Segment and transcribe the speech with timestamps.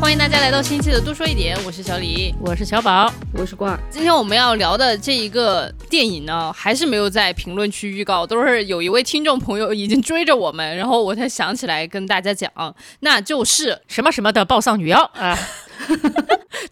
[0.00, 2.32] 欢迎大家来到新期的多说一点，我是小李。
[2.40, 12.52] 我是小宝，我是罐儿，今天我们要聊的这一个电影呢，还是没有在评论区预告，都是有一位听众朋友已经追着我们，然后我才想起来跟大家讲，
[13.00, 15.38] 那就是什么什么的暴丧女妖 啊！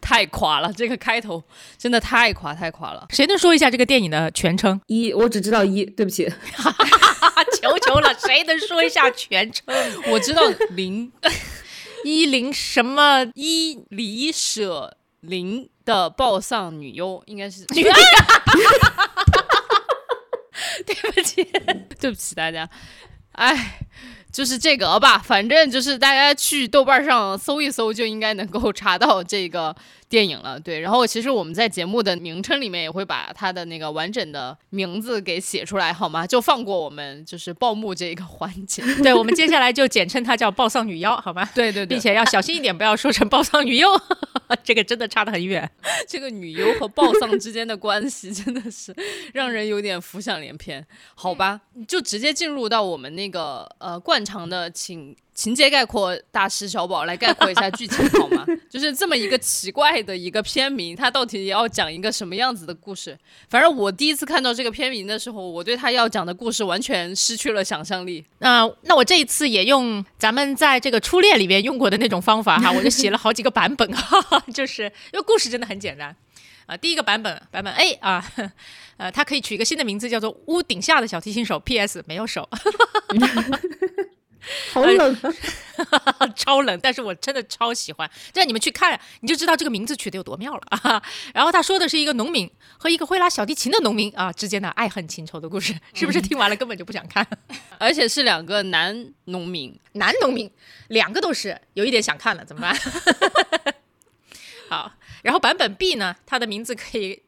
[0.02, 1.42] 太垮了，这个开头
[1.78, 3.06] 真的太垮太垮了。
[3.08, 4.78] 谁能说一下这个电影的全称？
[4.88, 6.28] 一我只知道一，对不起，
[7.62, 9.64] 求求了，谁能说一下全称？
[10.10, 10.42] 我知道
[10.72, 11.10] 零
[12.04, 13.26] 一零什么？
[13.34, 17.64] 一李舍林的暴丧女优，应该是。
[20.84, 21.42] 对不起，
[21.98, 22.68] 对不起大家，
[23.32, 23.80] 哎。
[24.30, 29.74] 就是这个吧，反正就是大家去豆瓣上搜一搜，就应该能够查到这个
[30.08, 30.58] 电影了。
[30.58, 36.26] 对，然后其实我们在节目的名称里面也会把它的那个完整的名字给写出来，好吗？
[36.26, 38.82] 就放过我们就是报幕这一个环节。
[39.02, 41.48] 对，我们接下来就简称它叫暴丧女妖，好吗？
[41.54, 43.88] 对对对，并且要小心一点，不要说成暴丧女优，
[44.64, 45.70] 这个真的差得很远。
[46.08, 48.94] 这个女优和暴丧之间的关系真的是
[49.32, 50.84] 让人有点浮想联翩。
[51.14, 58.44] 好吧，就直接进入到我们那个呃惯常的请情节概括大师小宝来概括一下剧情好吗？
[58.68, 63.16] 就是这么一个奇怪的一个片名，它到底要讲一个什么样子的故事？
[63.48, 68.24] 反正我第一次看到这个片名的时候，我对他要讲的故事完全失去了想象力。
[68.40, 76.16] 那那我这一次也用咱们在这个初恋里面用过的那种方法哈，我就写了好几个版本哈， 就是因为故事真的很简单
[76.66, 76.76] 啊。
[76.76, 78.28] 第一个版本版本 A 啊，
[78.96, 82.02] 呃，它可以取一个新的名字叫做屋顶下的小提琴手，P.S.
[82.08, 82.48] 没有手。
[84.72, 85.16] 好冷，
[86.36, 88.08] 超冷，但是我真的超喜欢。
[88.32, 91.02] 这样你们去看，你就知道这个名字取得有多妙了啊！
[91.34, 97.26] 然后他说的是一个农民和一个会拉小提琴的农民啊之间的爱恨情仇的故事，是不是听完了根本就不想看？
[97.78, 100.50] 而且是两个男农民，男农民，
[100.88, 103.74] 两个都是，有一点想看了，怎么办？
[104.68, 104.92] 好，
[105.22, 107.22] 然后版本 B 呢，它的名字可以。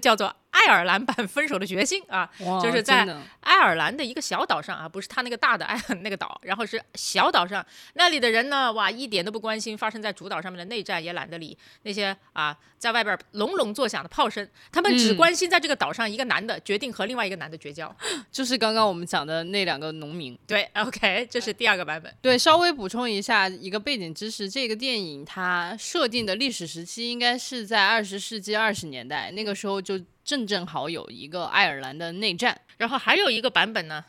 [0.00, 2.28] 叫做爱尔兰版分手的决心啊，
[2.62, 3.06] 就是在
[3.40, 17.94] 爱尔兰的一个小岛上啊，不是他那个大的爱那个岛，然后是小岛上那里的人呢，哇，一点都不关心发生在主岛上面的内战，也懒得理那些啊，在外边隆隆作响的炮声，他们只关心在这个岛上一个男的决定和另外一个男的绝交，
[18.32, 20.36] 就是刚刚我们讲的那两个农民。
[20.46, 22.12] 对，OK，这是第二个版本。
[22.22, 30.00] 对，稍微补充一下一个背景知识，这个电影它设定的历史时期应该是在二十世纪二十年代，那个时候就。
[30.26, 34.04] 正正好有一个爱尔兰的内战，然后还有一个版本呢，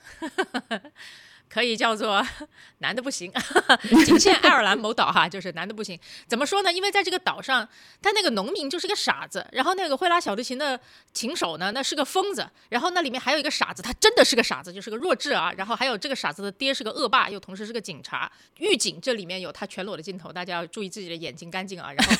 [1.47, 2.25] 可以叫做
[2.79, 3.31] 男的不行，
[4.03, 5.97] 仅限爱尔兰某岛哈，就是男的不行。
[6.27, 6.73] 怎么说呢？
[6.73, 7.69] 因为在这个岛上，
[8.01, 10.79] 他那个农民就是个傻子，然后那个会拉小提琴的
[11.13, 15.53] 琴手呢，那是个疯子，然后那里面还有一个傻子，他真的是个傻子，就是个弱智啊。
[15.55, 18.29] 然后还有这个傻子的爹是个恶霸，又同时是个警察。
[18.57, 21.93] 狱警这里面有他全裸的镜头，大家要注意自己的眼睛干净啊。
[21.93, 22.13] 然后。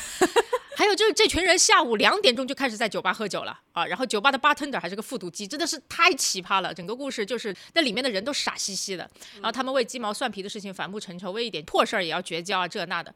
[0.78, 6.72] 还有就是这群人下午两点钟就开始在酒吧喝酒了啊，然后酒吧的 bartender 还是个复读机，真的是太奇葩了。
[6.72, 9.02] 整个故事就是那里面的人都傻兮兮的，
[9.34, 13.12] 然后他们为鸡毛蒜皮的事情反目成仇，为一点破事儿也要绝交啊，这那的。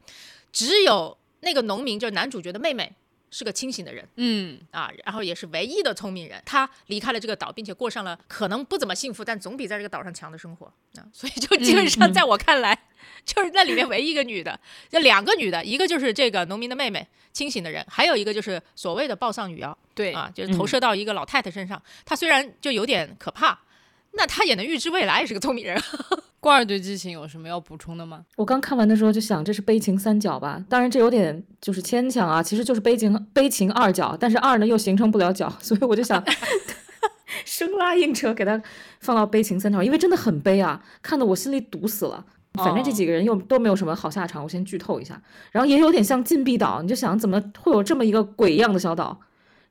[0.51, 2.91] 只有那个农民，就是男主角的妹妹。
[3.33, 6.39] 是个清醒的人，嗯啊，然后也是唯一的聪明人。
[6.45, 11.03] 他离开了这个岛，并且过上了可能不怎么幸福，但总比在这个岛上强的生活啊。
[11.11, 12.77] 所以就基本上在我看来，
[13.25, 21.81] 就是那里面唯一一个女的，就两个女的，一个就是这个农民的妹妹，清醒的人，还有一个就是所谓的暴丧女妖，对啊，就是投射到一个老太太身上。
[22.05, 23.59] 她虽然就有点可怕，
[24.11, 25.81] 那她也能预知未来，也是个聪明人。
[26.43, 28.25] 罐儿对剧情有什么要补充的吗？
[28.35, 30.61] 我刚看完的时候就想，这是悲情三角吧？
[30.67, 36.21] 当然这有点就是牵强啊，其实就是悲情悲情二角，但是二呢又形成不了角， 所以我就想
[37.45, 38.61] 生拉硬扯给他
[38.99, 42.25] 放到悲情三角，因为真的很悲啊，看得我心里堵死了。
[42.55, 45.19] 反正这几个人又都没有什么好下场，我先剧透一下。
[45.51, 49.17] 然后也有点像禁闭岛，你就想怎么会有这么一个鬼一样的小岛，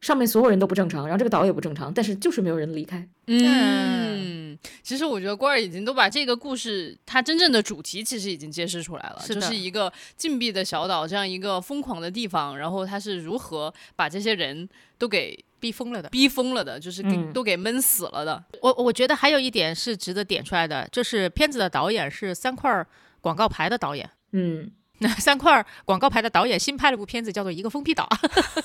[0.03, 3.09] 上面所有人都不正常，然后这个岛也不正常，但是就是没有人离开。
[3.29, 4.59] 嗯。
[4.83, 14.69] 其实我觉得郭儿已经都把这个故事它真正的主题其实已经揭示出来了，就是一个禁闭的小岛这样一个疯狂的地方，然后他是如何把这些人
[14.99, 18.45] 都给逼疯了的，逼疯了的，就是给都给闷死了的。
[18.61, 22.87] 我我觉得还有一点是值得点出来的，就是片子的导演是三块
[23.21, 24.71] 广告牌的导演，嗯，
[25.03, 28.09] 那三块广告牌的导演新拍了部片子叫做《一个封闭岛》。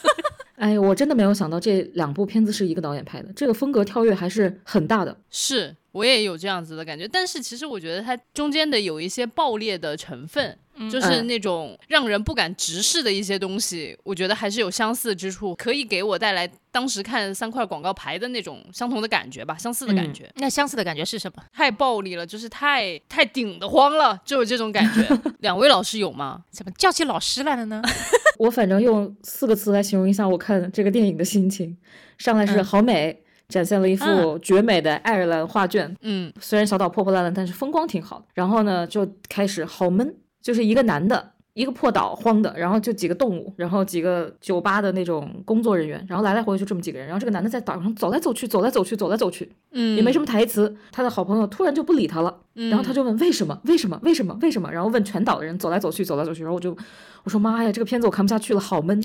[0.55, 5.17] 哎，我真的没有想到这两部片子是一个导演拍的，这个风格跳跃还是很大的。
[5.29, 5.75] 是。
[5.97, 7.07] 我也有这样子的感觉。
[7.07, 10.57] 但是其实我觉得它中间的有一些爆裂的成分，
[10.91, 20.31] 就是那种让人不敢直视的一些东西，我觉得还是有相似之处，可以给我带来当时看三块广告牌的那种相同的感觉吧，相似的感觉。
[20.35, 21.43] 那相似的感觉是什么？
[21.51, 25.19] 太暴力了，就是太太顶得慌了，就有这种感觉。
[25.41, 26.43] 两位老师有吗？
[26.51, 27.81] 怎么叫起老师来了呢？
[28.37, 31.75] 我反正用四个词来形容一下我看这个电影的心情，
[32.19, 35.95] 上来是好美，展现了一幅绝美的爱尔兰画卷。
[36.01, 38.25] 嗯，虽然小岛破破烂烂，但是风光挺好的。
[38.33, 47.07] 然后呢，就开始好闷，就是一个男的，一个破岛荒的，然后就几个动物，然后几个酒吧的那种工作人员，然后来来回回就这么几个人。
[47.07, 50.75] 然后这个男的在岛上走来走去，走来走去，走来走去，嗯，也没什么台词。
[50.91, 53.57] 他的好朋友突然就不理他了，然后他就问为什么？
[53.63, 53.97] 为什么？
[54.03, 54.37] 为什么？
[54.41, 54.69] 为什么？
[54.71, 56.43] 然后问全岛的人走来走去，走来走去。
[56.43, 56.75] 然后我就
[57.23, 59.01] 我说妈呀，这个片子我看不下去了，好闷。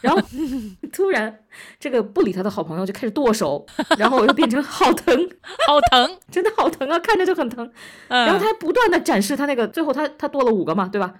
[0.00, 0.20] 然后
[0.92, 1.40] 突然，
[1.78, 3.64] 这个不理他的好朋友就开始剁手，
[3.98, 5.14] 然后我又变成好疼，
[5.66, 7.70] 好疼，真的好疼啊，看着就很疼。
[8.08, 11.12] 然后他还不断的展示他那个，最后他他剁了五个嘛，对吧？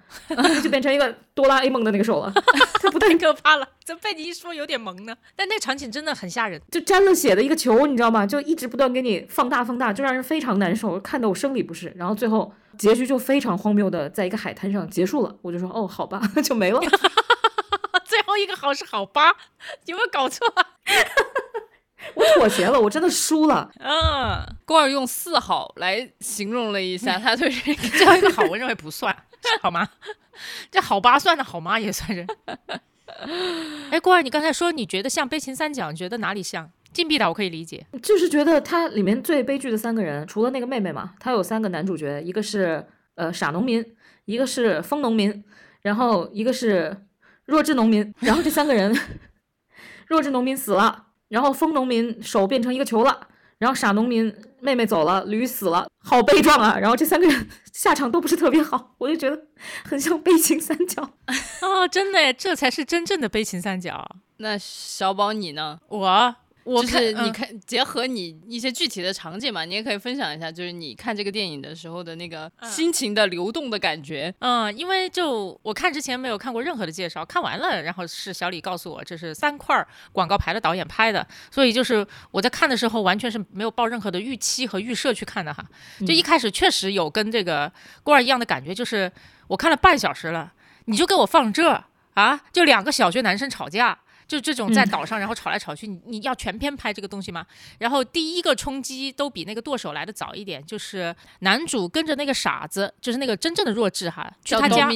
[0.63, 2.33] 就变成一个哆啦 A 梦的那个手了。
[2.81, 5.15] 他不但太可怕了，这被你一说有点萌呢。
[5.37, 8.27] 但那场景真的很吓人，就沾了血的一个球，你知道吗？
[8.27, 11.93] 就一直不断给你放大放大，就让人非常难受，看得我生理不适。
[11.97, 16.81] 然后最后结局就非常荒谬的在一个海滩上结束了，我就说哦，好吧， 就没了。
[18.13, 19.35] 最后一个好是好吧？
[19.87, 20.47] 有没有搞错？
[20.49, 20.67] 啊
[22.15, 23.71] 我妥协了，我真的输了。
[23.79, 29.17] 嗯，郭儿用四好来形容了一下他对最后一个好，我认为不算，
[29.63, 29.89] 好吗？
[30.71, 31.81] 这好吧算的好吗？
[31.81, 32.27] 也算是。
[33.91, 36.71] 哎，郭儿，你刚才说你觉得像悲情三角，你觉得哪里像？
[36.93, 43.83] 禁闭岛我可以理解，就是觉得它里面最悲剧的三个人，除了那个妹妹嘛，她有三个男主角，一个是呃傻农民，
[44.27, 45.43] 一个是疯农民，
[45.81, 46.95] 然后一个是。
[47.53, 48.99] 弱智农民， 然后这三个人，
[50.07, 53.29] 弱智农民死了，然后疯农民手变成一个球了，
[53.59, 56.79] 然后傻农民妹妹走了，驴死了，好悲壮啊！
[56.79, 59.39] 然后这三个人 下场都不是特别好，我就觉得
[59.85, 61.03] 很像悲情三角
[61.61, 64.17] 哦，真的，这才是真正的悲情三角。
[64.39, 65.79] 那小宝你呢？
[65.89, 66.37] 我。
[66.65, 74.33] 我是你看，结合你一些具体的场景嘛，你也可以分享一下，就是你看这个电影的时候的那个心情的流动的感觉。
[74.39, 85.65] 嗯，因为就我看之前没有看过任何的介绍，看完了，然后是小李告诉我这是三块广告牌的导演拍的，所以就是我在看的时候完全是没有抱任何的预期和预设去看的哈。
[86.07, 87.73] 就一开始确实有跟这个
[88.03, 89.11] 孤儿一样的感觉，就是
[89.49, 90.53] 我看了半小时了，
[90.85, 91.83] 你就给我放这
[92.15, 93.99] 啊，就两个小学男生吵架。
[94.41, 97.47] 就这种在岛上，然后吵来吵去，你你要全篇拍这个东西吗？
[97.79, 104.89] 然后第一个冲击都比那个剁手来的早一点，就是男主跟着那个傻子，就是那个真正的弱智哈，去他家，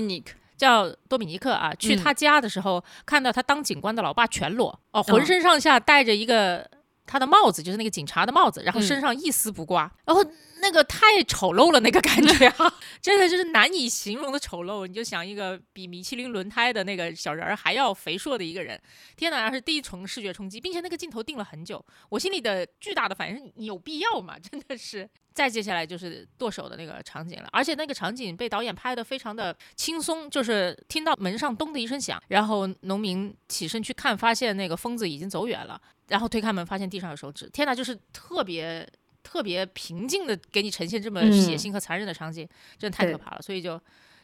[0.57, 6.67] 叫多米尼克啊，去他家的时候，看到他当警官的老爸全裸哦，浑身上下带着一个
[7.07, 10.25] 他的帽子，就是那个警察的帽子，然后身上一丝不挂，然后。
[10.59, 14.87] 那个太丑陋了，那个感觉啊， 真的就是难以形容的丑陋。
[14.87, 18.81] 你就想一个比米其林轮胎的那个小人儿还要肥硕的一个人，
[19.17, 24.37] 天哪，是第一重视觉冲击，并且那个镜头定了很久，我心里的巨大的反应是：你有必要吗？
[24.41, 25.09] 真的是。
[25.35, 38.89] 再接下来就是剁手的那个场景了，而且那个场景被导演拍的非常的轻松，就是听到门上咚的一声响，然后农民起身去看，发现那个疯子已经走远了，然后推开门发现地上有手指，天哪，就是特别。
[39.23, 42.49] 特别平静的给你呈现这么血腥和残忍的场景，
[42.79, 43.79] 真的太可怕了，所以就。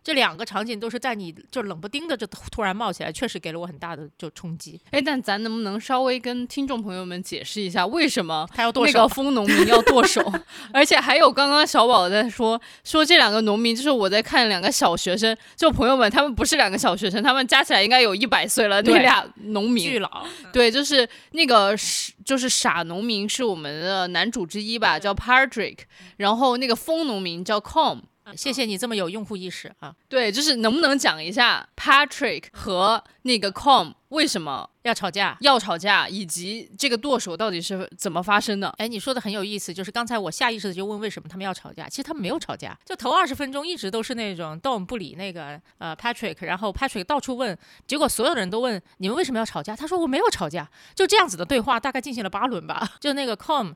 [0.04, 4.80] 这两个场景都是在你就冷不丁的就突然冒起来，确实给了我很大的就冲击。
[4.90, 8.92] 哎，但咱能不能稍微跟听众朋友们解释一下，为什么他要剁手？
[8.92, 10.20] 那个疯农民要剁手，
[10.74, 18.82] 而且还有刚刚小宝在说说这两个农民，就是我在看两个小学生，就朋友们他们不是两个小学生，他们加起来应该有一百岁了。
[18.82, 25.78] 那俩农民巨老，对，就是那个是就是傻农民是我们的男主之一吧，叫 Patrick，
[26.16, 28.00] 然后那个疯农民叫 Com。
[28.36, 29.94] 谢谢你这么有用户意识啊！
[30.08, 35.36] 对，就是能不能讲一下 Patrick 和那个 Com 为什么要吵架？
[35.40, 38.68] 要吵架，以及这个剁手到底是怎么发生的？
[38.78, 49.74] 哎，你说的很有意思，就是刚才我下意识的就问为什么他们要吵架，其实他们没有吵架，就头二十分钟一直都是那种 Dom 不理那个呃 Patrick，然后 Patrick 到处问，结果所有的人都问你们为什么要吵架？
[49.74, 53.72] 他说我没有吵架，就这样子的对话大概进行了八轮吧， 就那个 Com。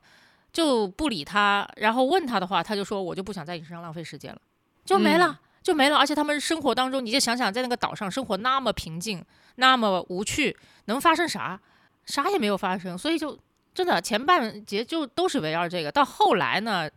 [0.57, 4.41] 就不理他，然后问他的话，他就说我就不想在你身上浪费时间了，
[4.87, 5.99] 就没了，就没了。
[5.99, 9.23] 而且他们生活当中，你就想想，在那个岛上生活那么平静，
[9.57, 11.61] 那么无趣，能发生啥？
[12.07, 12.97] 啥也没有发生。
[12.97, 13.39] 所以就
[13.75, 15.93] 真的前半节就都是围绕这个。
[15.93, 16.89] 到后来呢，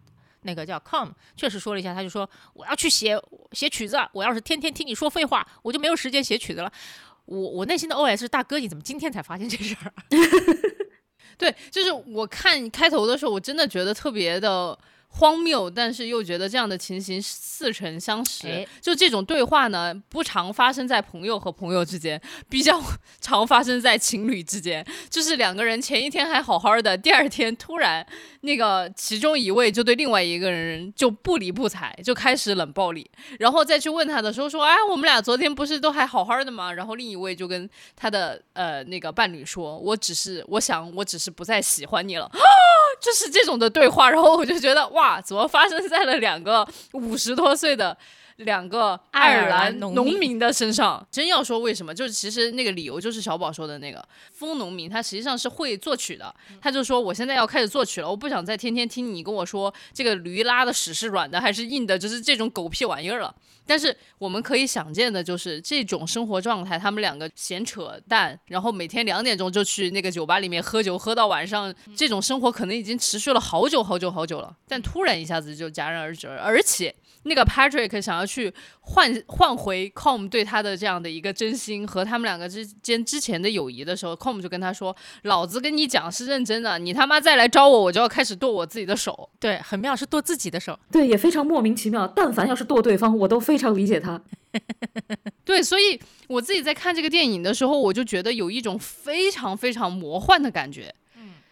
[0.43, 6.71] 那个叫 Com 确实说了一下，他就说我要去写写曲子，我要是天天听你说废话，我就没有时间写曲子了。
[7.25, 9.91] 我我内心的 OS 是大哥，你怎么今天才发现这事儿？
[11.37, 14.77] 对，就是我看开头的时候，我真的觉得特别的
[15.09, 18.47] 荒谬，但是又觉得这样的情形似曾相识。
[18.47, 22.81] 哎就这种对话呢，不常发生在朋友和朋友之间，比较
[23.19, 24.85] 常发生在情侣之间。
[25.09, 28.05] 就是两个人前一天还好好的，第二天突然
[28.41, 33.09] 那个其中一位就对另外一个人就不理不睬，就开始冷暴力。
[33.39, 42.29] 然后再去问他的时候说：“哎，我们俩昨天不是都还好好的吗？”然后另一位就跟他的呃那个伴侣说：“我只是我想我只是不再喜欢你了。”
[42.99, 47.97] 就是这种的对话，然后我就觉得哇，怎么发生在了两个五十多岁的
[48.39, 51.05] 两个爱尔兰农民的身上？
[51.09, 63.33] 真要说为什么，就是其实那个理由就是小宝说的那个疯农民，他实际上是会作曲的，他就说我现在要开始作曲了，我不想再天天听你跟我说这个驴拉的屎是软的还是硬的，就是这种狗屁玩意儿了。
[63.65, 74.55] 但是我们可以想见的就是这种生活状态，他们两个闲扯淡，然后每天两点钟就去那个酒吧里面喝酒，喝到晚上，这种生活可能已经持续了好久好久好久了。
[74.67, 90.77] 但突然一下子就戛然而止了，而且那个 Patrick 想要去换换回 Com 对他的这样的一个真心和他们两个之间之前的友谊的时候，Com 就跟他说：“老子跟你讲是认真的，你他妈再来招我，我就要开始剁我自己的手。”对，很妙，是剁自己的手。
[90.91, 92.07] 对，也非常莫名其妙。
[92.15, 94.21] 但凡要是剁对方，我都非常理解他。
[95.43, 100.93] 对，所以我自己在看这个电影的时候，我就觉得有一种非常非常魔幻的感觉。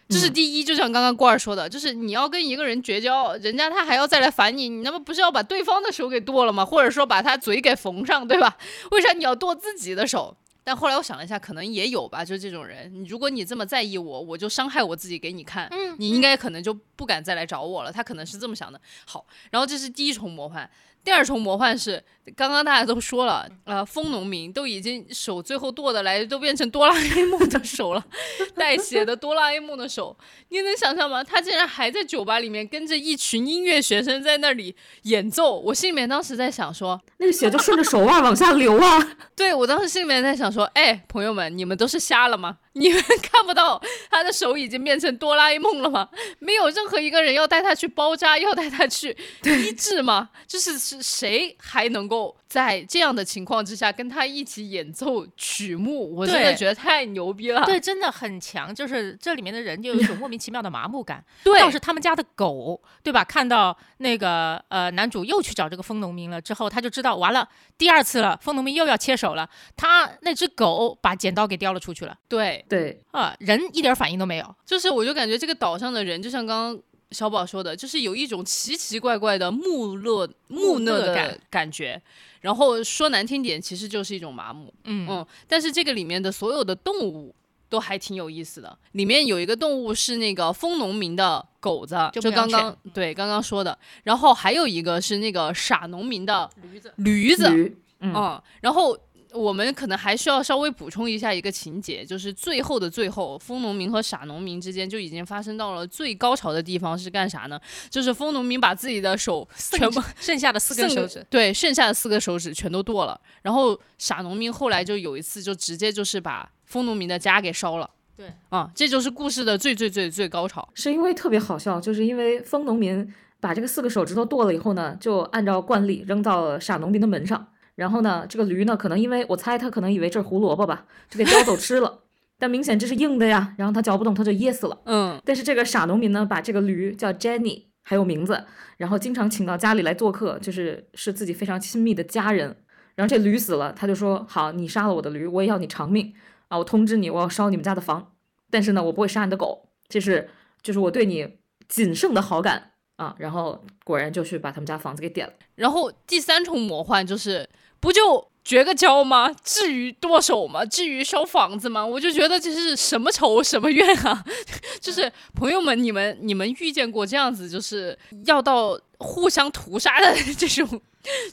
[0.09, 6.65] 嗯，这是第一，就像刚刚郭儿说的，就是你要跟一个人绝交，人家他还要再来烦你，你那么不是要把对方的手给剁了吗？
[6.65, 8.57] 或者说把他嘴给缝上，对吧？
[8.91, 10.35] 为啥你要剁自己的手？
[10.63, 17.91] 但后来我想了一下，可能也有吧，就是这种人，你如果你这么在意我，我就伤害我自己给你看，嗯你应该可能就不敢再来找我了。
[17.91, 18.79] 他可能是这么想的。
[19.05, 20.69] 好，然后这是第一重魔幻。
[21.07, 22.03] 第二重魔幻是，
[22.35, 28.05] 刚刚大家都说了，呃，疯农民都已经手最后剁的来，都变成哆啦 A 梦的手了，
[28.53, 30.17] 带血的哆啦 A 梦的手，
[30.49, 31.23] 你能想象吗？
[31.23, 39.07] 他竟然还在酒吧里面跟着一群音乐学生在那里演奏，我心里面当时在想说，那个血就顺着手腕往下流啊！
[39.33, 42.57] 对我当时心里面在想说，哎，朋友们，你们都是瞎了吗？
[42.77, 46.09] 你们看不到他的手已经变成哆啦 A 梦了吗？
[46.39, 50.29] 没有任何一个人要带他去包扎，要带他去医治吗？
[50.47, 56.15] 就是是谁还能够在这样的情况之下跟他一起演奏曲目？
[56.15, 57.65] 我真的觉得太牛逼了。
[57.65, 61.23] 对，真的很强，就是这里面的人就有一种莫名其妙的麻木感。
[61.43, 63.23] 对倒是他们家的狗，对吧？
[63.23, 69.49] 看到那个呃男主又去找这个疯农民了之后，他就知道完了，第二次了，疯农民又要切手了。
[69.75, 74.55] 他那只狗把剪刀给叼了出去了对，对，啊，人一点反应都没有。
[74.65, 82.01] 就是我就感觉这个岛上的人，就像刚刚小宝说的，就是有一种奇奇怪怪的木讷木讷的感感觉。
[82.41, 84.73] 然后说难听点，其实就是一种麻木。
[84.83, 87.33] 嗯嗯，但是这个里面的所有的动物
[87.67, 88.77] 都还挺有意思的。
[88.91, 93.77] 里面有一个动物是那个疯农民的狗子，就就刚刚对刚刚说的。
[94.03, 98.97] 然后还有一个是那个傻农民的驴子，驴子，嗯，然后
[99.37, 107.59] 我们可能还需要稍微补充一下一个情节，就是最后的最后，疯农民和傻农民之间就已经发生到了最高潮的地方是干啥呢？
[107.89, 113.19] 就是疯农民把自己的手全部剩下的四根手指，对，剩下的四个手指全都剁了。
[113.43, 117.89] 然后傻农民后来就有一次就直接就是把疯农民的家给烧了。
[118.15, 120.67] 对，啊，这就是故事的最最最最高潮。
[120.73, 127.47] 是因为特别好笑，就是因为疯农民把这个四个手指头剁了以后呢，就按照惯例扔到了傻农民的门上。
[127.77, 131.99] 然后呢，这个驴呢，可能因为我猜他可能以为这是胡萝卜吧，就给叼走吃了。
[132.37, 134.77] 但明显这是硬的呀，然后他嚼不动，他就噎死了。
[134.85, 138.43] 嗯，但是这个傻农民呢，把这个驴叫 Jenny，还有名字，
[138.77, 142.57] 然后经常请到家里来做客，就是是自己非常亲密的家人。
[142.95, 146.11] 然后这驴死了，他就说：“好，你杀了我的驴，我也要你偿命
[146.47, 146.57] 啊！
[146.57, 148.13] 我通知你，我要烧你们家的房，
[148.49, 150.27] 但是呢，我不会杀你的狗，这是
[150.63, 155.33] 就是我对你仅剩的好感啊。”然后果然就去把他们家房子给点了。
[155.53, 157.47] 然后第三重魔幻就是
[157.79, 159.29] 不就绝个交吗？
[159.43, 160.63] 至于剁手吗？
[160.65, 161.85] 至于烧房子吗？
[161.85, 164.23] 我就觉得这是什么仇什么怨啊！
[164.79, 170.81] 就是朋友们，你们你们遇见过这样子就是要到互相屠杀的这种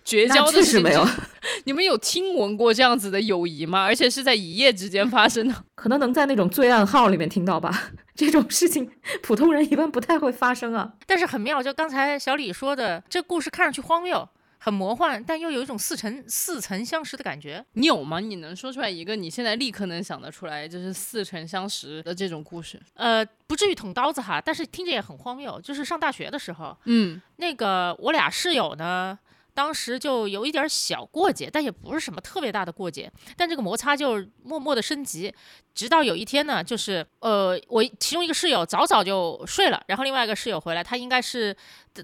[0.04, 1.06] 绝交的事没有，
[1.64, 3.84] 你们有听闻过这样子的友谊吗？
[3.84, 5.54] 而且是在一夜之间发生的。
[5.76, 7.92] 可能能在那种罪案号里面听到吧。
[8.16, 8.90] 这种事情
[9.22, 10.92] 普通人一般不太会发生啊。
[11.06, 14.28] 但是很妙，就刚才小李说的，这故事看上去荒谬。
[14.64, 17.62] 很魔幻，但又有一种似曾似曾相识的感觉。
[17.74, 18.18] 你有吗？
[18.18, 22.80] 你能说出来一个你现在立刻能想得出来，就是似曾相识的这种故事？
[22.94, 25.60] 呃，不至于捅刀子哈，但是听着也很荒谬。
[25.60, 29.18] 就是上大学的时候，嗯那个我俩室友呢，
[29.54, 33.10] 当时就有一点小过节，但也不是什么特别大的过节。
[33.36, 35.32] 但这个摩擦就默默的升级，
[35.74, 41.56] 直到有一天呢，就是呃，我其中一个室友早早就睡了，然后另外一个室友回来，他应该是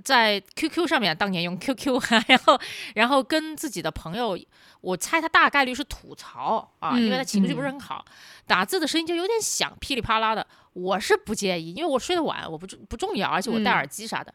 [0.04, 2.60] 在 QQ 上面当年用 QQ， 然后
[2.94, 4.38] 然后跟自己的朋友，
[4.80, 8.04] 我猜他大概率是吐槽啊，因为他情绪不是很好，
[8.46, 10.46] 打字的声音就有点响，噼里啪啦的。
[10.72, 14.32] 我是不介意，因为我睡得晚，我不重不重要，而且我戴耳机啥的。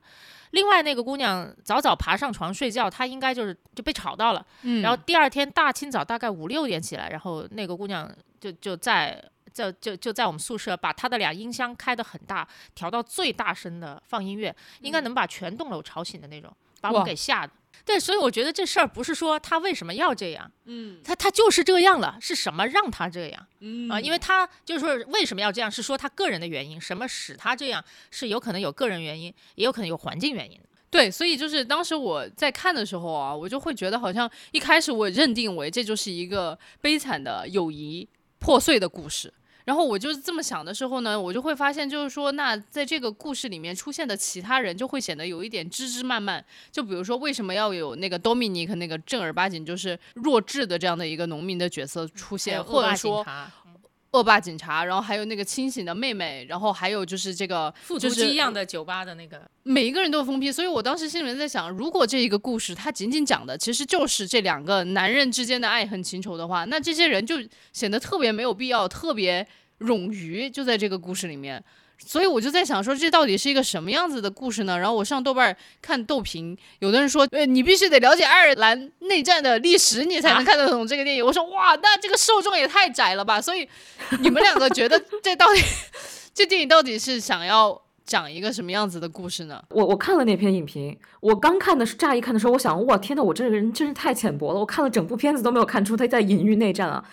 [0.56, 4.44] 另外那个姑娘早早爬上床睡觉，她应该就是就被吵到了。
[4.62, 8.10] 嗯，然后第二天大清早大概五六点起来，然后那个姑娘
[8.40, 9.22] 就就在
[9.54, 17.52] 就就就在我们宿舍把她的俩音箱开得很大，调到最大声的放音乐，应该能把全栋楼吵醒的那种，把我给吓的。
[17.86, 23.48] 对，所以我觉得这事儿不是说他为什么要这样，嗯，他他就是这样了，是什么让他这样？
[23.60, 30.68] 嗯啊，因为他就是说为什么要这样，是说他个人的原因，什么使他这样，是有可能有个人原因，也有可能有环境原因的。
[30.90, 38.08] 对，所以就是当时我在看的时候啊，我就会觉得好像一开始我认定为这就是一个悲惨的友谊
[38.40, 39.32] 破碎的故事。
[39.66, 46.44] 然后我就是这么想的时候呢，我就会发现，就是说，那在这个故事里面出现的其他人就会显得有一点枝枝蔓蔓。
[46.72, 53.26] 就比如说，为什么要有那个 Dominic 那个正儿八经就是弱智的这样的一个农民的角色出现，或者说
[54.16, 60.52] 恶霸警察，然后还有那个清醒的妹妹，然后还有就是这个复读机一样的酒吧的那个，每一个人都疯批。
[60.52, 67.36] 所以我当时心里面在想，如果这一个故事它仅仅讲的其实就是这两个男人之间的爱恨情仇的话，那这些人就
[67.74, 69.46] 显得特别没有必要，特别
[69.80, 71.64] 冗余，就在这个故事里面。
[71.98, 74.78] 所以我就在想说，这到底是一个什么样子的故事呢？
[74.78, 81.26] 然后我上豆瓣看豆评，有的人说，呃，你必须得了解爱尔兰内战的历史，你才能看得懂这个电影。
[81.26, 83.42] 我说，哇，那这个受众也太窄了吧！
[83.42, 83.68] 所以
[84.22, 85.62] 你们两个觉得这到底，
[86.34, 89.64] 这电影到底是想要讲一个什么样子的故事呢？
[89.70, 97.04] 我我看了那篇影评，我刚看的是乍一看的时候，我想，哇，天呐，我这个人真是太浅薄了，我看了整部片子都没有看出他在隐喻内战啊。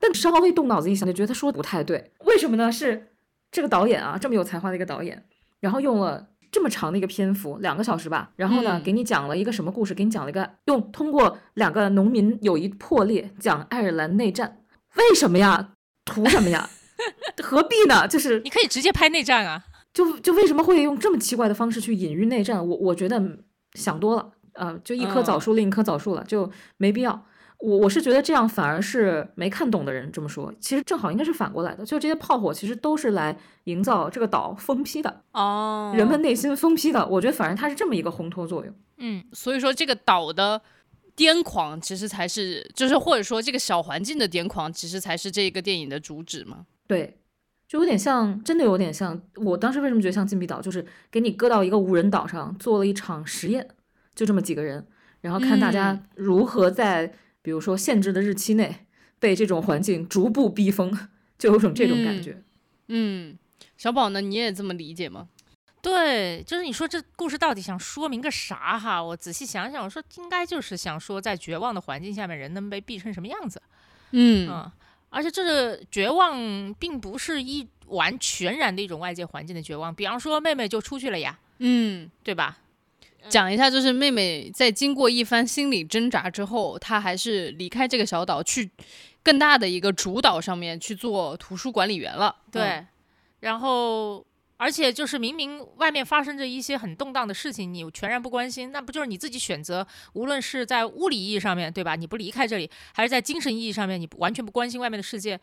[0.00, 2.10] 但稍微动脑子一想，就觉得他说的不太对。
[2.24, 2.72] 为什么呢？
[2.72, 3.06] 是。
[3.50, 5.24] 这个导演啊，这么有才华的一个导演，
[5.60, 9.94] 然后用了这么长的一个篇幅，两个小时吧，然后呢，给你讲了一个什么故事？
[9.94, 14.58] 给你讲了一个用通过两个农民友谊破裂讲爱尔兰内战，
[14.96, 15.70] 为什么呀？
[16.04, 16.68] 图什么呀？
[17.42, 18.06] 何必呢？
[18.06, 22.66] 就是 你可以直接拍内战啊，就就为什么会用这么奇怪的方式去隐喻内战？
[22.66, 23.20] 我我觉得
[23.74, 27.24] 想多了，呃，就一棵枣树另一棵枣树了，就没必要。
[27.60, 37.06] 我我是觉得这样反而是没看懂的人这么说，其实正好应该是反过来的，就这些炮火其实都是来营造这个岛疯批的哦，人们内心疯批的。
[37.06, 38.74] 我觉得反而它是这么一个烘托作用。
[38.96, 40.62] 嗯，所以说这个岛的
[41.14, 46.64] 癫狂其实才是，就是或者说这个小环境的癫狂其实才是这个电影的主旨嘛。
[46.86, 47.18] 对，
[47.68, 49.20] 就有点像，真的有点像。
[49.36, 53.68] 我当时为什么觉得像禁闭岛，就是给你搁到一个无人岛上做了一场实验，
[54.14, 54.86] 就这么几个人，
[55.20, 57.12] 然后看大家如何在。
[57.42, 58.86] 比如说，限制的日期内
[59.18, 62.42] 被这种环境逐步逼疯，就有种这种感觉。
[62.88, 63.38] 嗯，
[63.76, 64.20] 小宝呢？
[64.20, 65.28] 你也这么理解吗？
[65.82, 69.02] 对，就是你说这故事到底想说明个啥哈？
[69.02, 73.62] 我仔细想想，我说应该就是想说，在绝望的环境下面，人能被逼成什么样子。
[74.10, 74.70] 嗯
[75.08, 79.92] 而且这个绝望并不是一完全然的一种外界环境的绝望。
[79.92, 82.58] 比方说，妹妹就出去了呀，嗯，对吧？
[83.28, 88.70] 讲一下，就是妹妹在经过一番心理挣扎之后，她还是离开这个小岛，去
[89.22, 92.34] 更大的一个主岛上面去做图书管理员了。
[92.50, 92.86] 对，
[93.40, 94.24] 然后
[94.56, 99.86] 而且就是明明外面发生着一些很动荡的事情，你全然不关心，那不就是你自己选择？
[100.14, 101.96] 无论是在物理意义上面，对吧？
[101.96, 105.38] 你不离开这里，还是在精神意义上面，你完全不关心外面的世界，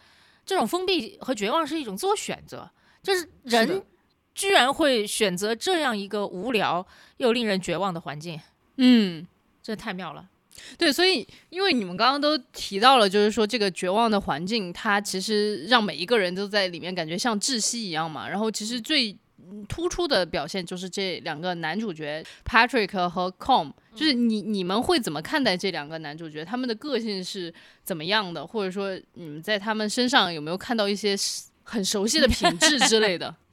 [0.45, 2.69] 这种封闭和绝望是一种自我选择，
[3.01, 3.83] 就是人。
[4.37, 6.85] 居然会选择这样一个无聊
[7.17, 8.39] 又令人绝望的环境，
[8.75, 9.25] 嗯，
[9.63, 10.29] 这太妙了。
[10.77, 18.29] 对，所以因为你们刚刚都提到了，就是说这个绝望的环境，它其实让每一个人都在里面感觉像窒息一样嘛。
[18.29, 19.17] 然后其实最
[19.67, 26.45] 突出的表现就是这两个男主角 Patrick 和 Com，就是你你们会怎么看待这两个男主角？
[26.45, 27.51] 他们的个性是
[27.83, 28.45] 怎么样的？
[28.45, 31.15] 或者说你们在他们身上有没有看到一些
[31.63, 33.35] 很熟悉的品质之类的？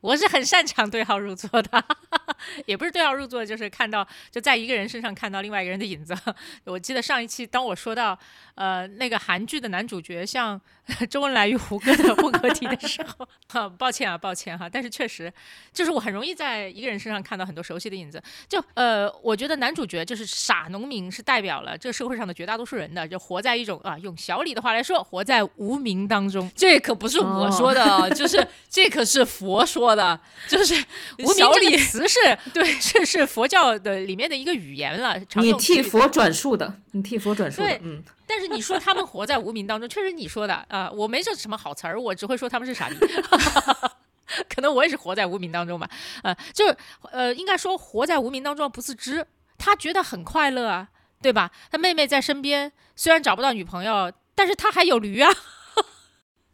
[0.00, 1.84] 我是很擅长对号入座的，
[2.66, 6.16] 也不是对号入座，就是看到就在一个人身上看到另外一个人的影子。
[6.64, 8.16] 我记得上一期当我说到
[8.54, 10.60] 呃那个韩剧的男主角像
[11.10, 15.32] 周恩来与胡歌的混合体的时候，哈，抱歉啊，抱歉哈，但是确实
[15.72, 18.22] 就是我很容易在一个人身上看到很多熟悉的影子。
[18.48, 26.50] 就呃，我觉得男主角就是傻农民，是代表了这社会上的绝大多数人的，就活在一种啊，用小李的话来说，活在无名当中。
[26.54, 29.87] 这可不是我说的，就是这可是佛说。
[29.88, 30.74] 说的，就是
[31.20, 32.18] 无名小李这个词是
[32.52, 35.18] 对，这是佛教的里面的一个语言了。
[35.26, 42.96] 常你替佛转述的，你替佛转述的对，嗯，但是你说他们活在无名当中，确实你说的啊、我没这什么好词儿，我只会说他们是傻逼。
[44.54, 45.88] 可能我也是活在无名当中吧，
[46.22, 46.76] 呃，就是
[47.10, 50.88] 呃，应该说活在无名当中不自知，他觉得很快乐啊，
[51.22, 51.50] 对吧？
[51.70, 55.30] 他妹妹在身边，虽然找不到女朋友，但是他还有驴啊。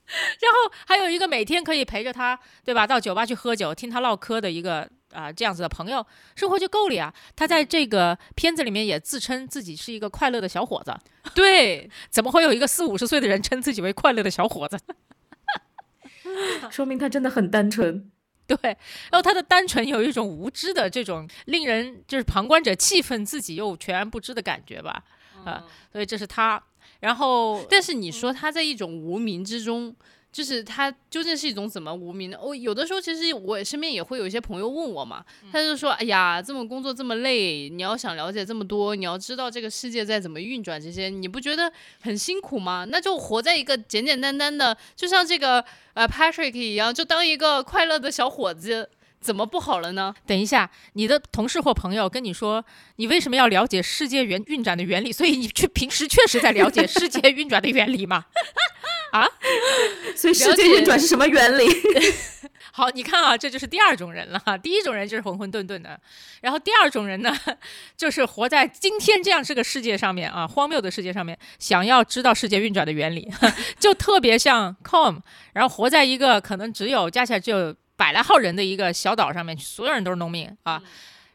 [0.40, 2.86] 然后还有一个每天可以陪着他，对吧？
[2.86, 6.04] 到酒吧去喝酒，听他唠嗑的一个啊、这样子的朋友，
[6.36, 7.12] 生活就够了呀。
[7.34, 10.94] 他在这个片子里面也自称自己是一个快乐的小伙子，
[11.34, 14.78] 对，怎么会有一个四五十岁的人称自己为快乐的小伙子？
[16.70, 18.10] 说明他真的很单纯。
[18.46, 25.02] 对，然后他的单纯有一种无知的这种令人就是旁观者气愤，自己又全然不知的感觉吧，
[25.46, 26.62] 啊、所以这是他。
[27.04, 29.94] 然后但是你说他在一种无名之中，
[30.32, 32.40] 就是他究竟是一种怎么无名的？
[32.40, 42.86] 我、有的时候其实我身边也会有一些朋友问我嘛，他就说：“哎呀，这么工作这么累，你要想了解这么多，你要知道这个世界在怎么运转，这些你不觉得很辛苦吗？
[42.88, 45.62] 那就活在一个简简单单的，就像这个
[45.92, 48.88] 呃 Patrick 一样，就当一个快乐的小伙子。”
[49.24, 50.14] 怎么不好了呢？
[50.26, 52.62] 等一下，你的同事或朋友跟你说，
[52.96, 55.10] 你为什么要了解世界原运转的原理？
[55.16, 58.26] 所以你去平时确实在了解 世界运转的原理吗？
[59.12, 59.26] 啊
[60.14, 61.64] 所以世界运转是什么原理？
[62.72, 64.58] 好，你看啊，这就是第二种人了哈。
[64.58, 65.98] 第一种人就是浑浑沌沌的，
[66.42, 67.32] 然后第二种人呢，
[67.96, 73.30] 就是活在今天这样这个世界上面啊，荒谬的世界上面，想要知道世界运转的原理，
[73.78, 75.18] 就特别像 Com，
[75.52, 77.72] 然后活在一个可能只有加起来只有
[78.04, 80.82] 百来号人的一个小岛上面，所有人都是农民啊。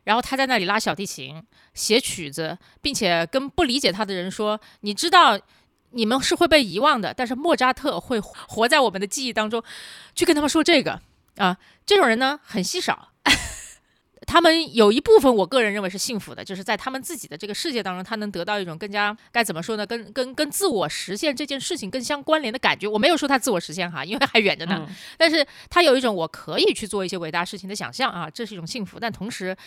[0.04, 1.42] 然后他在那里拉小提琴、
[1.74, 5.40] 写曲子，并且跟不理解他的人说：“你知道，
[5.90, 9.64] 你们是会被遗忘的，但是莫扎特会活在我们的记忆当中。”
[10.14, 11.02] 去跟他们说这个
[11.38, 13.10] 啊，这种人呢很稀少。
[14.30, 22.88] 他们有一部分，我个人认为是幸福的，就是在他们自己的这个世界当中，他能得到一种更加该怎么说呢，跟跟跟自我实现这件事情更相关联的感觉。
[22.88, 24.86] 我没有说他自我实现哈， 因为还远着呢。
[24.88, 29.00] 嗯但是他有一种我可以去做一些伟大事情的想象啊，这是一种幸福。
[29.00, 29.58] 但同时，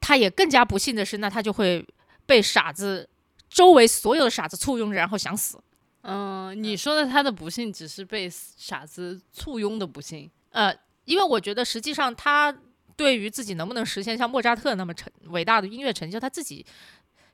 [0.00, 1.84] 他也更加不幸的是，那他就会
[2.24, 3.08] 被傻子
[3.50, 5.58] 周围所有的傻子簇拥着，然后想死。
[6.02, 10.30] 嗯，你说的他的不幸只是被傻子簇拥的不幸。
[10.50, 10.72] 呃，
[11.04, 12.56] 因为我觉得实际上他
[12.96, 16.64] 对于自己能不能实现像莫扎特那么成伟大的音乐成就，他自己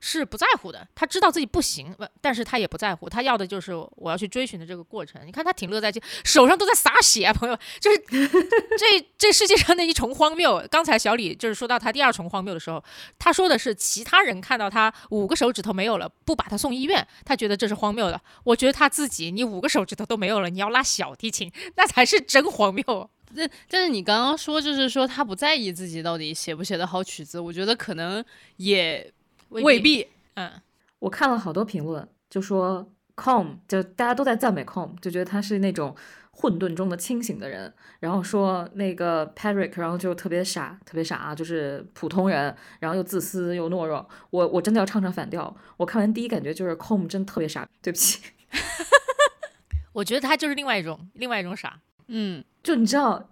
[0.00, 0.86] 是不在乎的。
[0.94, 5.20] 他知道自己不行，但是他也不在乎，他要的就是我要去追寻的这个过程。
[5.26, 7.98] 你看他挺乐在其，手上都在洒血，朋友，就是
[8.78, 10.64] 这这世界上的一重荒谬。
[10.70, 12.82] 刚才小李就是说到他第二重荒谬的时候，
[13.18, 18.20] 他说的是其他人看到他五个手指头没有了，不把他送医院，他觉得这是荒谬的。
[18.44, 23.10] 我觉得他自己，你五个手指头都没有了，你要拉小提琴，那才是真荒谬。
[23.36, 28.24] 但但是你刚刚说，就是说他不在意自己到底写不写得好曲子，我觉得可能
[28.56, 29.12] 也
[29.50, 30.06] 未必。
[30.34, 30.50] 嗯，
[30.98, 35.94] 我看了好多评论，就说 Com 就大家都在赞美 Com，就觉得他是那种
[36.30, 44.08] 混沌中的清醒的人，然后说那个 Patrick，然后就特别傻，特别傻啊，就是普通人，然后又自私又懦弱。
[44.30, 48.20] 我我真的要唱唱反调，我看完第一感觉就是 Com 真特别傻，对不起。
[49.92, 51.80] 我觉得他就是另外一种另外一种傻。
[52.08, 53.30] 嗯，就你知道，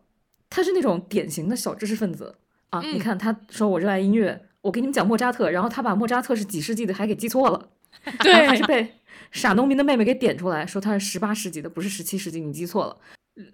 [0.48, 2.36] 他是那种典型的小知识分子
[2.70, 2.80] 啊！
[2.80, 7.70] 你嗯看，他说我热爱音乐，我给你们讲莫扎特，然后他把莫扎特是几世纪的还给记错了，
[8.24, 8.94] 然后还是被
[9.32, 12.96] 傻农民的妹妹给点出来，说他是十八世纪的，不是十七世纪，你记错了。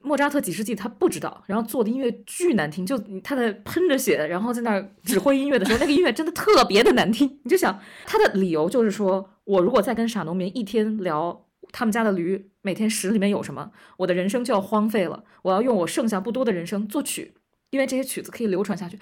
[0.01, 7.41] 莫扎特几世纪他不知道，然后做的音乐巨难听，就他在喷着血，然后在那儿指挥音乐的时候，那个音乐真的特别的难听。
[7.43, 15.25] 你就想他的理由就是说，我如果再跟傻农民一天聊他们家的驴每天屎里面有什么，我的人生就要荒废了。
[15.43, 17.35] 我要用我剩下不多的人生作曲，
[17.71, 18.99] 因为这些曲子可以流传下去。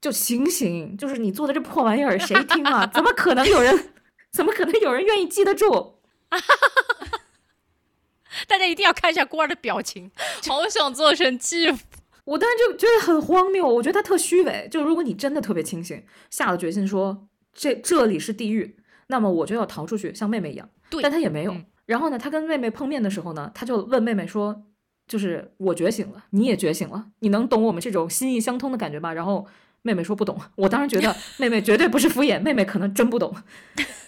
[0.00, 2.86] 就醒醒，就是你做的这破玩意儿，谁听啊？
[2.94, 3.90] 怎么可能有人？
[4.30, 5.98] 怎么可能有人愿意记得住？
[8.46, 10.12] 大家一定要看一下郭儿的表情。
[10.46, 11.84] 好想做成继父。
[12.24, 14.68] 我当时就觉得很荒谬，我觉得他特虚伪。
[14.70, 18.76] 就如果你真的特别清醒，下了决心说这这里是地狱，
[19.08, 20.70] 那么我就要逃出去，像妹妹一样。
[20.90, 21.52] 对但他也没有。
[21.52, 24.64] 嗯然后呢，他跟妹妹碰面的时候呢，他就问妹妹说
[25.08, 29.46] ：“就是我觉醒了，你也觉醒了，你能懂我们这种心意相通的感觉吧？”然后
[29.80, 30.38] 妹妹说不懂。
[30.56, 33.34] 我当时觉得妹妹绝对不是敷衍，妹妹可能真不懂，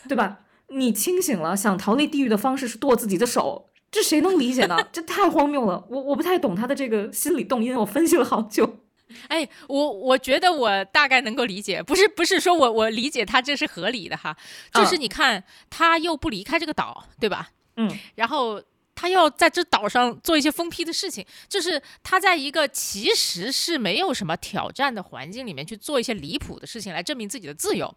[0.07, 0.41] 对吧？
[0.69, 4.77] 你清醒了，想逃离地狱的方式是剁自己的手，这谁能理解呢？
[4.93, 8.81] 这太荒谬了，我我不太懂他的这个心理动因，我分析了好久。
[9.29, 14.37] 哎，我我觉得我大概能够理解，不是不是说我我理解他这是合理的哈，
[14.73, 17.49] 就是嗯你看他又不离开这个岛，对吧？
[17.89, 18.63] 嗯，然后
[18.95, 27.95] 他要在这岛上做一些疯批的事情，就是他在一个其实是没有什么挑战的环境里面去做一些离谱的事情，来证明自己的自由。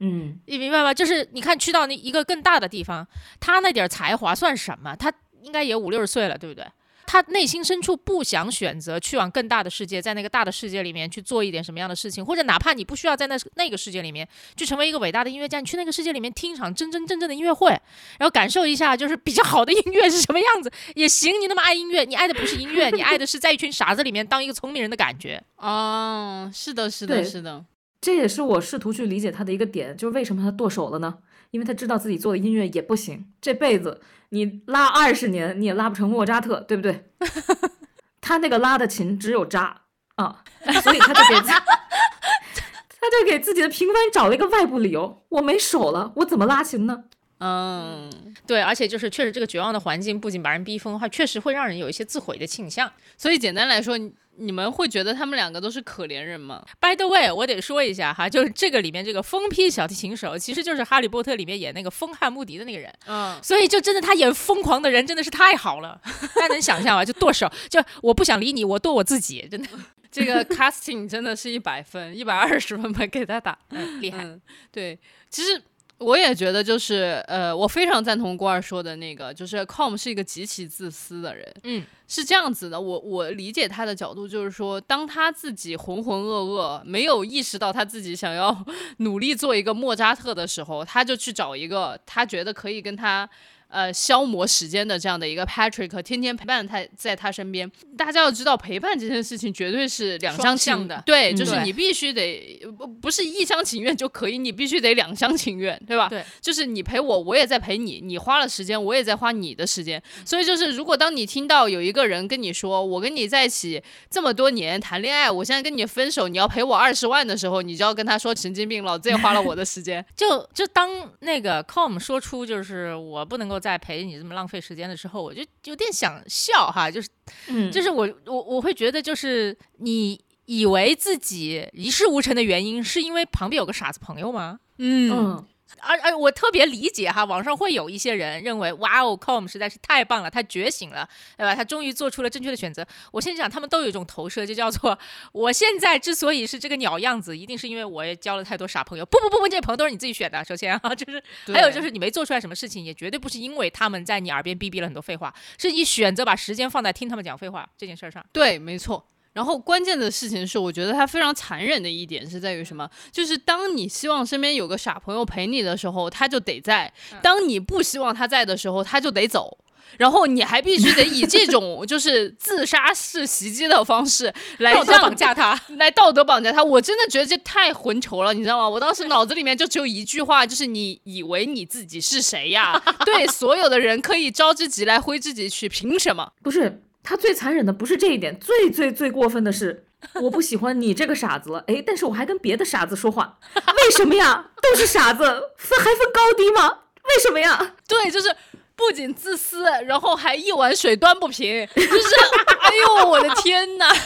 [0.00, 0.94] 嗯，你明白吗？
[0.94, 3.06] 就是你看去到那一个更大的地方，
[3.40, 4.94] 他那点儿才华算什么？
[4.96, 5.12] 他
[5.42, 6.64] 应该也五六十岁了，对不对？
[7.08, 17.70] 他内心深处不想选择去往更大的世界，在那个大的世界里面去做一点什么样的事情，或者哪怕你不需要在那那个世界里面去成为一个伟大的音乐家，你去那个世界里面听一场真真正正的音乐会，
[18.18, 21.40] 然后感受一下就是比较好的音乐是什么样子也行。
[21.40, 25.42] 你那么爱音乐，你爱的不是音乐，你爱的是在一群傻子里面当一个聪明人的感觉。
[25.56, 27.64] 哦，是的，是的，是的，
[28.02, 31.16] 这也是我试图去理解他的一个点，就是为什么他剁手了呢？
[31.50, 37.04] 因为他知道自己做的音乐也不行，这辈子你拉二十年你也拉不成莫扎特，对不对？
[38.20, 39.82] 他那个拉的琴只有渣
[40.16, 40.44] 啊，
[40.82, 47.04] 所以他就给自他就给自己的平凡找了一个外部理由，我没手了，我怎么拉琴呢？
[47.40, 48.10] 嗯，
[48.46, 52.90] 对，而且就是确实这个绝望的环境不仅把人逼疯，还确实会让人有一些自毁的倾向。
[53.16, 53.96] 所以简单来说，
[54.38, 62.92] 你你们会觉得他们两个都是可怜人吗？By the way，我得说一下哈，就是这个里面这个疯批小提琴手，其实就是《哈利波特》里面演那个疯汉穆迪的那个人。
[63.06, 66.00] 嗯，所以就真的他演疯狂的人真的是太好了，
[66.34, 67.04] 大家能想象吗？
[67.04, 69.68] 就剁手，就我不想理你，我剁我自己，真的
[70.10, 73.58] 这个 casting 真的是一百分，一百二十分吧，给他打。
[73.70, 74.24] 嗯厉害。
[74.24, 74.40] 嗯，
[74.72, 74.98] 对，
[75.28, 75.62] 其实
[75.98, 81.54] 我也觉得，就是呃，我非常赞同郭二说的那个，就是 Com 是一个极其自私的人。
[81.64, 88.64] 嗯，是这样子的，我我理解他的角度，就是说，当他自己浑浑噩噩，没有意识到他自己想要
[88.98, 93.28] 努力做一个莫扎特的时候，他就去找一个他觉得可以跟他。
[93.68, 97.70] 呃，消磨时间的这样的一个 Patrick，天天陪伴他在他身边。
[97.96, 106.08] 大家要知道，陪伴这件事情绝对是两双厢情向的对就是你必须得不不是一厢情愿就可以，你必须得两厢情愿，对吧？
[106.08, 110.02] 对，就是你陪我，我也在陪你，你花了时间，我也在花你的时间。
[110.24, 120.04] 所以就是，如果当你听到有一个人跟你说，我跟你在一起这么多年谈恋爱，我现在跟你分手，你要赔我二十万的时候，你就要跟他说神经病，老子也花了我的时间。
[120.16, 120.88] 就就当
[121.20, 127.08] 那个 Com 说出就是我不能够再陪你这么浪费时间的时候，我就有点想笑哈，就是
[127.48, 134.60] 嗯，就是我我我会觉得就是你以为自己一事无成的原因是因为旁边有个傻子朋友吗？
[134.78, 135.10] 嗯。
[135.10, 135.46] 嗯，
[135.80, 141.54] 而而我特别理解哈，网上会有一些人认为，哇哦，Com 实在是太棒了，他觉醒了，对吧？
[141.54, 142.86] 他终于做出了正确的选择。
[143.12, 144.98] 我现在讲，他们都有一种投射，就叫做
[145.32, 149.04] 我现在之所以是这个鸟样子，一定是因为我也交了太多傻朋友。
[149.06, 150.42] 不不不不，这些朋友都是你自己选的。
[150.44, 158.24] 首先啊， 就是还有就是你没做出来什么事情，也绝对不是因为他们在你耳边逼逼了很多废话，是你选择把时间放在听他们讲废话这件事儿上。
[158.32, 159.06] 对，没错。
[159.38, 162.90] 然后关键的事情是，我觉得他非常残忍的一点是在于什么？
[163.12, 166.90] 就是当你希望身边有个傻朋友陪你的时候，他就得在；
[167.22, 169.56] 当你不希望他在的时候，他就得走。
[169.96, 178.68] 然后你还必须得以这种 就是自杀式袭击的方式来道德绑架他，来道德绑架他，我真的觉得这太混球了，你知道吗？
[178.68, 182.76] 我当时脑子里面就只有一句话，就是你以为你自己是谁呀？
[183.06, 186.32] 对所有的人可以招之即来挥之即去，凭什么？
[186.42, 189.86] 不是，他最残忍的不是这一点，最最最过分的是，
[190.22, 194.50] 我不喜欢你这个傻子了，哎，但是我还跟别的傻子说话，为什么呀？
[194.62, 195.24] 都是傻子，
[195.56, 196.80] 分还分高低吗？
[197.04, 197.72] 为什么呀？
[197.88, 198.34] 对，就是
[198.76, 202.14] 不仅自私，然后还一碗水端不平，就是
[202.60, 203.86] 哎呦我的天呐！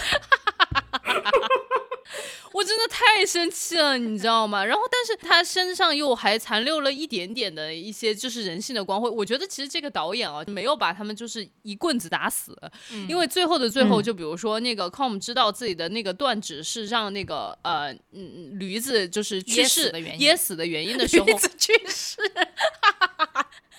[2.52, 4.64] 我真的太生气了，你知道吗？
[4.64, 9.08] 然后，但是他身上又还残留了一点点的一些就是人性的光辉。
[9.08, 12.56] 我觉得其实这个导演啊，没有把他们就是一棍子打死，
[13.08, 22.16] 因为最后的最后，嗯就比如说那个 Com 知道自己的那个断指是让那个呃嗯驴子就是去噎世死的原因噎死的原因的时候，驴子去世，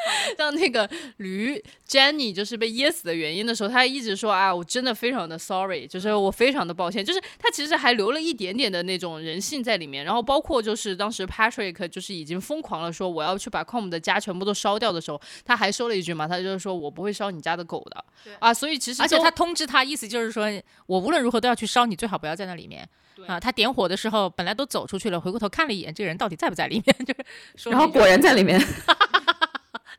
[0.38, 10.04] 让那个驴 Jenny 就是被噎死的原因的时候，他一直说啊，我真的非常的 sorry，就是我非常的抱歉，就是他其实还留了一点点的那种人性在里面。
[10.04, 18.04] 然后包括就是当时 Patrick 就是已经疯狂了说我要去把 Com 的家全部都烧掉的时候，他还说了一句嘛，他就是说我不会烧你家的狗的
[18.38, 20.46] 啊，所以其实而且他通知他，意思就是说
[20.86, 22.88] 我无论如何都要去烧你，最好不要在那里面。
[23.26, 26.96] 啊，他点火的时候本来都走出去了，回过头看了一眼，这个人到底在不在里面？
[27.04, 27.14] 就
[27.54, 28.58] 是然后果然在里面，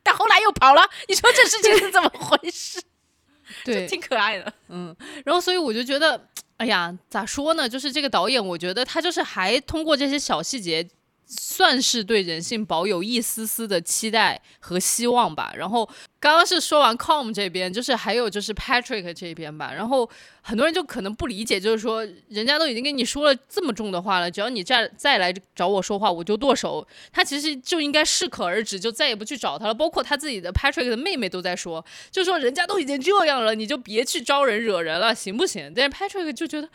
[0.02, 0.82] 但后来又跑了。
[1.08, 2.80] 你说这事情是怎么回事？
[3.64, 4.52] 对挺可爱的。
[4.68, 7.68] 嗯然后所以我就觉得，哎呀，咋说呢？
[7.68, 10.88] 就是这个导演，我觉得他就是还通过这些小细节。
[11.26, 15.52] 算是对人性保有一丝丝的期待和希望吧。
[15.56, 15.88] 然后
[16.20, 19.72] 刚刚是说完 Com 这边，就是还有就是 Patrick 这边吧。
[19.72, 20.08] 然后
[20.42, 26.86] 很多人就可能不理解，就是说人家都已经跟你说了这么重的话了，只要你再再来找我说话，我就剁手。
[27.10, 29.74] 他其实就应该适可而止，就再也不去找他了。
[29.74, 35.72] 包括他自己的 Patrick 的妹妹都在说，就说人家都已经这样了，你就别去招人惹人了，行不行？
[35.74, 36.68] 但是 Patrick 就觉得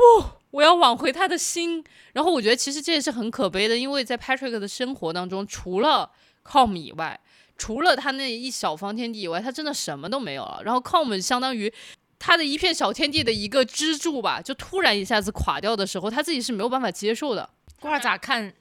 [0.00, 0.30] 不。
[0.50, 6.10] 我要挽回他的心，然后我觉得其实这也是很可悲的，因为在 Patrick 的生活当中，除了
[6.42, 7.20] Com 以外，
[7.56, 10.60] 除了他那一小方天地以外，他真的什么都没有了。
[10.64, 11.72] 然后 Com 相当于
[12.18, 17.48] 他的一片小天地的一个支柱吧，就突然一下子垮掉的时候，他自己是没有办法接受的。
[17.78, 18.52] 瓜儿咋看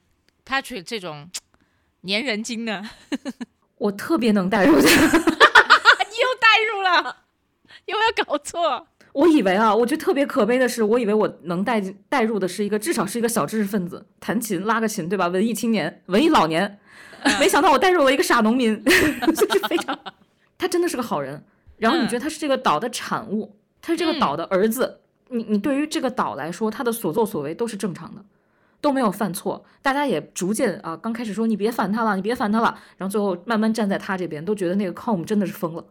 [0.45, 1.31] Patrick 这种
[2.07, 2.87] 粘人精呢？
[3.79, 7.23] 我特别能代入的， 你又代入了，
[7.85, 8.85] 有没有搞错？
[9.13, 15.27] 我以为啊，我觉得特别可悲的是，我以为我能带带入的是一个至少是一个小知识分子，弹琴拉个琴，对吧？
[15.27, 16.79] 文艺青年，文艺老年，
[17.39, 19.97] 没想到我带入了一个傻农民， 就是非常，
[20.57, 21.43] 他真的是个好人。
[21.77, 28.23] 然后你觉得他是这个岛的产物，他是这个岛的儿子，你你对于这个岛来说，他的所作所为都是正常的，
[28.79, 29.65] 都没有犯错。
[29.81, 35.83] 大家也逐渐啊，刚开始说你别烦他了，你别烦他了，然后最后慢慢站在他这边，都觉得那个 Com 真的是疯了，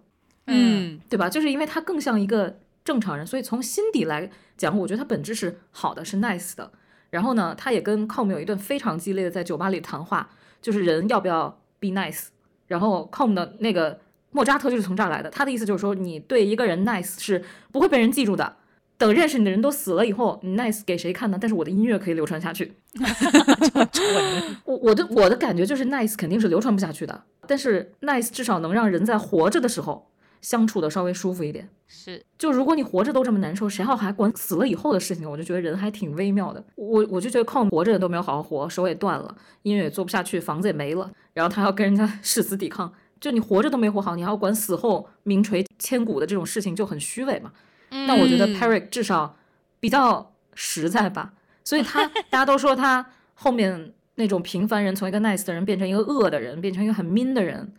[0.46, 1.28] 嗯，对吧？
[1.28, 2.60] 就是因为他更像一个。
[2.88, 6.72] 正常人，所以从心底来讲，我觉得他本质是好的，是 nice 的。
[7.10, 10.30] 然后呢，他也跟 Com 有一段非常激烈的在酒吧里谈话，
[10.62, 12.28] 就是人要不要 be nice。
[12.66, 18.56] 然后 Com 的那个莫扎特就是从这儿来的，他的意思就是说，你对一个人 nice 是不会被人记住的。
[18.96, 21.36] 等认识你的人都死了以后，你 nice 给谁看呢？
[21.38, 22.72] 但是我的音乐可以流传下去。
[24.64, 30.08] 我我的我的感觉就是 nice 肯定是流传不下去的，但是 nice 至少能让人在活着的时候。
[30.40, 35.28] 相处的稍微舒服一点，是就如果你活着都这么难受，谁要还管死了以后的事情？
[35.28, 36.64] 我就觉得人还挺微妙的。
[36.76, 42.92] 我我就觉得靠活着的都没有好好活，手也断了，音乐也做不下去，房子也没了，然后他要跟人家 誓死抵抗。
[43.20, 47.52] 就你活着都没活好，你还要管死后名垂千古的这种事情，就很虚伪嘛。
[47.90, 49.36] 但我觉得 Perry 至少
[49.80, 51.32] 比较实在吧，
[51.64, 57.72] 所以他 大家都说他后面那种平凡人从一个 nice 的人变成一个恶的人，变成一个很 mean 的人。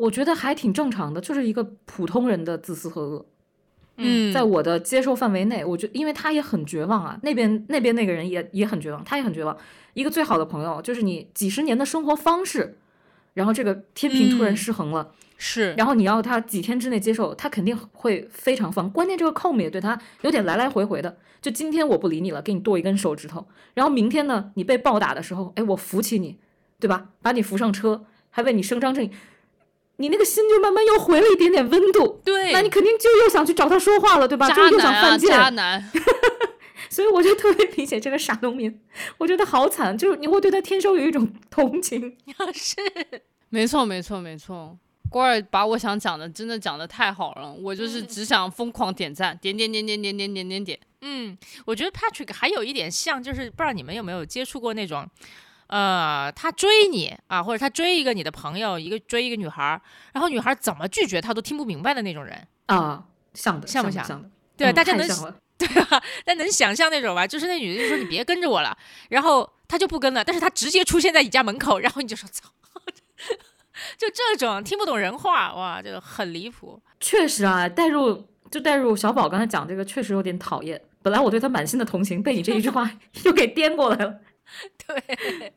[0.00, 3.26] 我觉得还挺正常的，就是一个普通人的自私和恶。
[3.96, 9.54] 嗯，在我的接受范围内，我觉因为他也很绝望啊，那边那边那个人也也很绝望，他也很绝望。
[9.92, 12.78] 一个最好的朋友，就是你几十年的生活方式，
[13.34, 18.88] 然后这个天平突然失衡了，是，然后你要他几天之内接受，他肯定会非常烦。
[18.88, 26.38] 关键这个 Com 也对他有点来来回回的，就今天我不理你了，给你剁一根手指头，然后明天呢，你被暴打的时候，哎，我扶起你，
[26.78, 27.10] 对吧？
[27.20, 29.10] 把你扶上车，还为你伸张正义。
[30.00, 34.50] 你那个心就慢慢又回了一点点温度，对，那你肯定就又想去找他说话了，对吧？
[34.50, 35.90] 就又想犯贱，渣男。
[36.88, 38.80] 所以我就特别理解这个傻农民，
[39.18, 42.16] 我觉得好惨，就是你会对他天生有一种同情。
[42.52, 42.74] 是，
[43.50, 44.76] 没错，没错，没错。
[45.08, 50.78] 郭儿把我想讲的真的讲的太好了，我就是只想疯狂点赞，点点点点点点点点点。
[51.02, 55.08] 嗯，我觉得 Patrick 还有一点像，就是不知道你们有没有接触过那种。
[55.70, 59.80] 呃，他追你啊，或者他追一个你的朋友，一个追一个女孩，
[60.12, 63.04] 然后女孩怎么拒绝他都听不明白的那种人啊，
[63.34, 64.30] 像的，像不像？
[64.56, 65.06] 对，大家能
[65.56, 66.02] 对吧？
[66.24, 67.26] 那能想象那种吧？
[67.26, 68.76] 就是那女的就说你别跟着我了，
[69.10, 72.48] 然后他就不跟了，但是他直接出现在你家门口，然后你就说操，
[73.96, 76.82] 就这种听不懂人话，哇，这个很离谱。
[76.98, 80.80] 确实啊，带入就带入小宝刚才讲这个，确实有点讨厌。
[81.02, 82.90] 本来我对他满心的同情，被你这一句话
[83.24, 84.18] 又给颠过来了。
[84.86, 85.52] 对。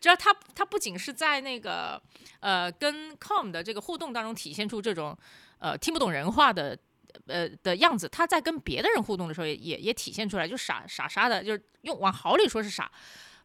[0.00, 2.00] 主要他他不仅是在那个
[2.40, 5.16] 呃跟 Com 的这个互动当中体现出这种
[5.58, 6.78] 呃听不懂人话的
[7.26, 12.90] 呃的样子，他在跟别的人互动的时候也也也体现出来，就傻傻傻的，就是用往好里说是傻，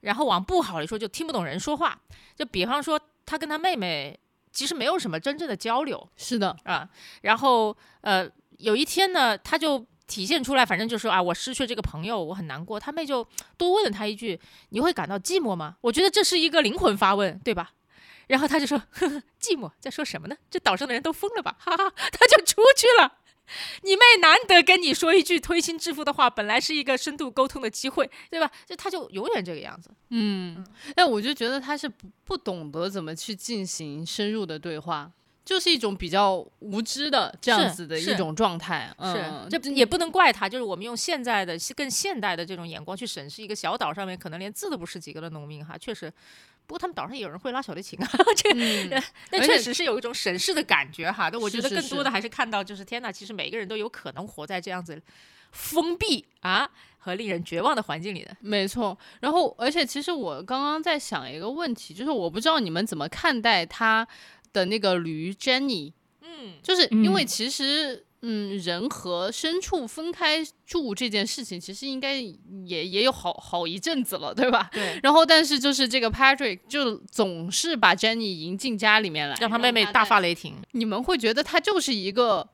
[0.01, 1.99] 然后往不好里说就听不懂人说话。
[2.35, 4.19] 就比方说他跟他妹妹
[4.51, 6.89] 其实没有什么真正的交流，是的啊。
[7.21, 9.85] 然后呃有一天呢，他就。
[10.11, 12.77] 体现出来，反正就是啊，我失去这个朋友，我很难过。
[12.77, 13.25] 他妹就
[13.57, 14.37] 多问了他一句
[14.69, 17.71] ：“你会感到寂寞吗？”我觉得这是一个灵魂发问，对吧？
[18.27, 20.35] 然后他就说：“呵 呵寂寞，在说什么呢？
[20.49, 23.19] 这岛上的人都疯了吧？”哈哈， 他就出去了。
[23.81, 28.49] 你妹难得跟你说一句推心置腹的话，本来是一个深度沟通的机会，对吧？
[28.65, 29.89] 就他就永远这个样子。
[30.09, 35.11] 嗯，哎，我就觉得他是不不懂得怎么去进行深入的对话。
[35.51, 40.47] 就是一种比较无知的这样子的一种状态，是，这也不能怪他。
[40.47, 46.09] 就是我们用现在的更现代的这种眼光去审视一个小岛上面可能连字都不识几个的农民哈，确实。
[46.65, 51.29] 不过他们岛上也有人会拉小提琴啊， 这那确实是有一种审视的感觉哈。
[51.29, 55.01] 但我觉得更多的还是看到，就是天呐，其实每个人都有可能活在这样子
[55.51, 58.33] 封闭啊和令人绝望的环境里的。
[58.39, 64.07] 没错，然后而且其实我刚刚在想一个问题，就是我不知道你们怎么看待他
[64.53, 68.05] 的那个驴 Jenny，嗯，就是因为嗯其实。
[68.23, 74.69] 嗯，人和牲畜分开住这件事情，其实应该也也有好好一阵子了，对吧？
[74.71, 80.53] 对，然后，但是就是这个 Patrick 就总是把 Jenny 迎进家里面来，让他妹妹大发雷霆。
[80.73, 82.47] 你们会觉得他就是一个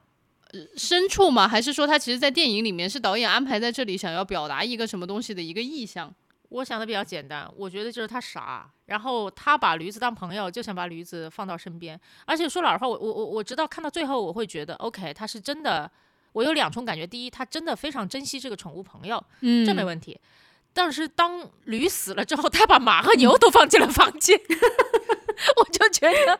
[0.51, 1.45] 呃牲畜吗？
[1.45, 6.15] 还是说他其实，在电影里面是导演安排在这里，想要表达一个什么东西的一个意象？
[6.49, 11.99] 我想的比较简单，我觉得就是他傻，然后他把驴子当朋友，就想把驴子放到身边。
[12.25, 15.89] 而且说老实话，我我我我直到看到最后，我会觉得，OK，他是真的。
[16.33, 20.19] 我有两重感觉，第一，他真的非常珍惜这个宠物朋友，嗯这没问题。
[20.71, 24.39] 但是当驴死了之后，他把马和牛都放进了房间，
[25.57, 26.39] 我就觉得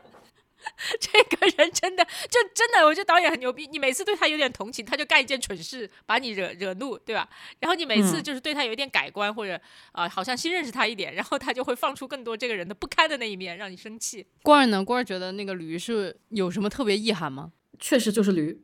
[0.99, 3.67] 这个人真的就真的，我觉得导演很牛逼。
[3.67, 7.27] 你每次对他有点同情，他就干一件蠢事把你惹惹怒，对吧？
[7.59, 9.59] 然后你每次嗯就是对他有一点改观，或者
[9.91, 14.25] 啊、好像新认识他一点，然后他就会放出更多这个人的不堪的那一面，让你生气。
[14.43, 14.83] 官儿呢？
[14.83, 17.51] 官儿觉得那个驴是有什么特别意涵吗？
[17.79, 18.59] 确实就是驴。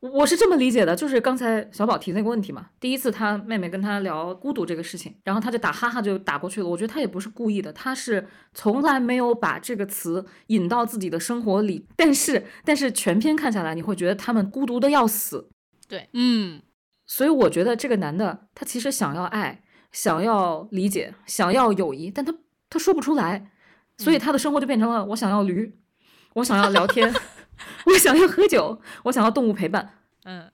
[0.00, 2.70] 我是这么理解的，就是刚才小宝提那个问题嘛。
[2.80, 6.66] 第一次他妹妹跟他聊孤独这个事情，然后他就打哈哈就打过去了。
[6.66, 11.86] 我觉得他也不是故意的，他是从来没有把这个词引到自己的生活里。
[11.96, 15.50] 但是，但是全篇看下来，你会觉得他们孤独的要死。
[15.86, 16.62] 对嗯
[17.06, 22.32] 所以我觉得这个男的他其实想要爱，想要理解，想要友谊，但他
[22.70, 23.50] 他说不出来，
[23.98, 25.76] 所以他的生活就变成了我想要驴，
[26.34, 27.12] 我想要聊天，
[27.92, 29.90] 我想要喝酒，我想要动物陪伴。
[30.24, 30.50] 嗯，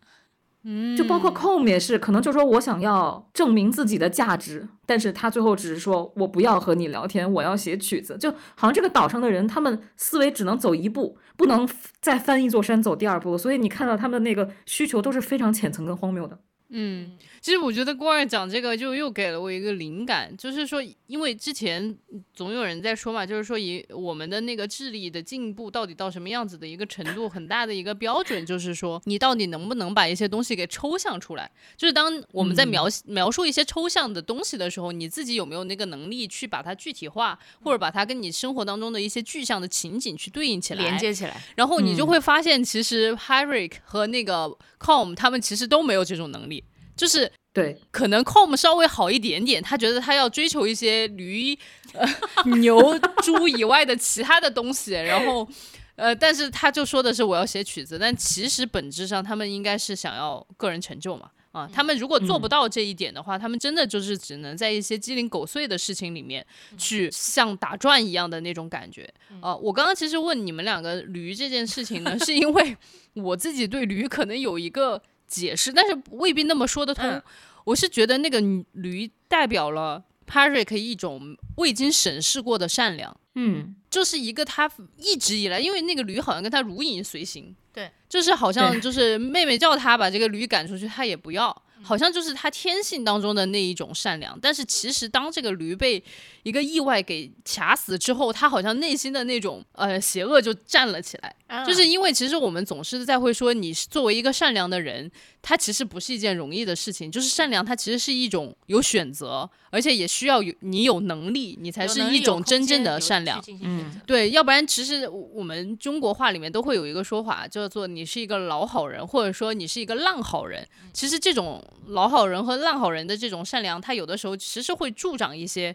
[0.65, 11.69] 嗯，就包括 Com 也是，可能就说我想要证明自己的价值，但是他最后只是说我不要和你聊天，我要写曲子，就好像这个岛上的人，他们思维只能走一步，不能
[12.01, 16.39] 再翻一座山走第二步，所以你看到他们的那个需求都是非常浅层跟荒谬的。
[16.69, 21.97] 嗯，其实我觉得郭二讲这个就又给了我一个灵感，就是说，因为之前
[22.35, 31.49] 总有人在说嘛，就是说以我们的那个智力的进步到底到什么样子的一个程度，很大的一个标准就是说，你到底能不能把一些东西给抽象出来。
[31.77, 41.41] 就是当我们在嗯描、描述一些抽象的东西的时候，你自己有没有那个能力去把它具体化，或者把它跟你生活当中的一些具象的情景去对应起来，连接起来。
[41.55, 46.56] 然后你就嗯会发现，其实 Hyrick 和那个 Com 他们其实都没有这种能力，
[46.97, 51.57] 就是对，可能 Com 稍微好一点点，他觉得他要追求一些驴、
[51.93, 52.09] 呃、
[52.59, 55.49] 牛、猪以外的其他的东西，然后。
[55.97, 69.11] 呃，但是他就说的是我要写曲子，但其实本质上他们应该是想要个人成就嘛，啊，他们如果做不到这一点的话，他们真的就是只能在一些鸡零狗碎的事情里面去像打转一样的那种感觉。
[69.41, 72.77] 啊，我刚刚其实问你们两个驴这件事情呢，是因为
[73.15, 77.05] 我自己对驴可能有一个解释，但是未必那么说得通。
[77.09, 77.23] 嗯
[77.67, 78.41] 我是觉得那个
[78.75, 83.13] 驴代表了 Patrick 一种未经审视过的善良。
[83.35, 91.51] 嗯，就是一个他一直以来，因为那个驴好像跟他如影随形，对，就是好像就是妹妹叫他把这个驴赶出去，他也不要，
[91.83, 94.39] 好像就是他天性当中的那一种善良。
[94.41, 96.01] 但是其实当这个驴被
[96.47, 101.35] 一个意外给卡死之后，他好像内心的那种呃邪恶就站了起来。
[101.49, 105.11] 啊就是因为其实我们总是在会说，你是作为一个善良的人，
[105.43, 107.11] 他其实不是一件容易的事情。
[107.11, 113.43] 就是善良，它其实是一种有选择，而且也需要有你有能力，你才是一种真正的善良。
[113.63, 120.65] 嗯对，要不然其实我我们中国话里面都会有一个说法，叫做你是一个老好人，或者说你是一个烂好人。
[120.93, 125.75] 其实这种老好人和烂好人的这种善良，他有的时候其实会助长一些。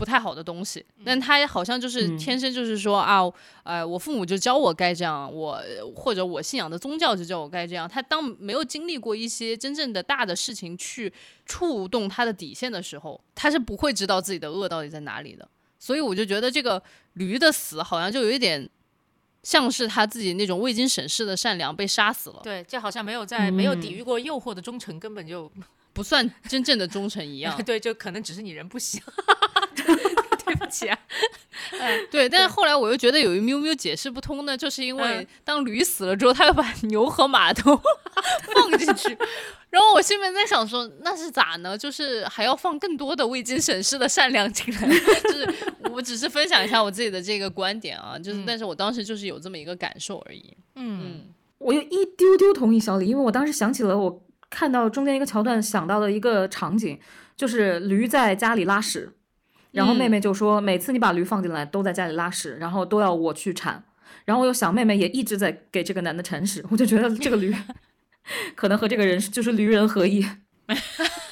[0.00, 3.20] 不太好的东西，但他好像就是嗯天生就是说、啊，
[3.64, 5.62] 呃，我父母就教我该这样，我
[5.94, 7.86] 或者我信仰的宗教就教我该这样。
[7.86, 11.12] 他当没有经历过一些真正的大的事情去
[11.44, 15.46] 触动他的底线的时候，他是不会知道自己的恶到底在哪里的。
[15.78, 16.82] 所以我就觉得这个
[17.14, 18.66] 驴的死好像就有一点
[19.42, 25.50] 像是他自己那种未经审视的善良被杀死了，对，就好像没有在没有嗯抵御过诱惑的忠诚，根本就
[25.92, 27.62] 不算真正的忠诚一 样。
[27.64, 29.02] 对，就可能只是你人不行。
[30.44, 30.98] 对不起啊，
[32.10, 35.26] 对，但是后来我又觉得有一喵喵解释不通呢，就是因为嗯。
[35.44, 37.80] 当驴死了之后，他又把牛和马都
[38.54, 39.16] 放进去，
[39.70, 41.76] 然后我心里面在想说，那是咋呢？
[41.78, 44.88] 就是还要放更多的未经审视的善良进来，
[45.22, 45.54] 就是
[45.92, 48.44] 我只是分享一下我自己的这个观点啊，就是，嗯。
[48.46, 50.56] 但是我当时就是有这么一个感受而已。
[50.74, 51.26] 嗯。
[51.58, 56.98] 我有一丢丢同意小李，因为我当时想起了我看到中间一个桥段，想到的一个场景，
[57.36, 59.12] 就是驴在家里拉屎，
[59.72, 63.82] 然后妹妹就说，每次你把驴放进来都在家里拉屎，然后都要我去铲。
[64.24, 67.54] 然后我又想，妹妹也一直在给这个男的铲屎，我就觉得这个驴
[68.54, 70.26] 可能和这个人就是驴人合一。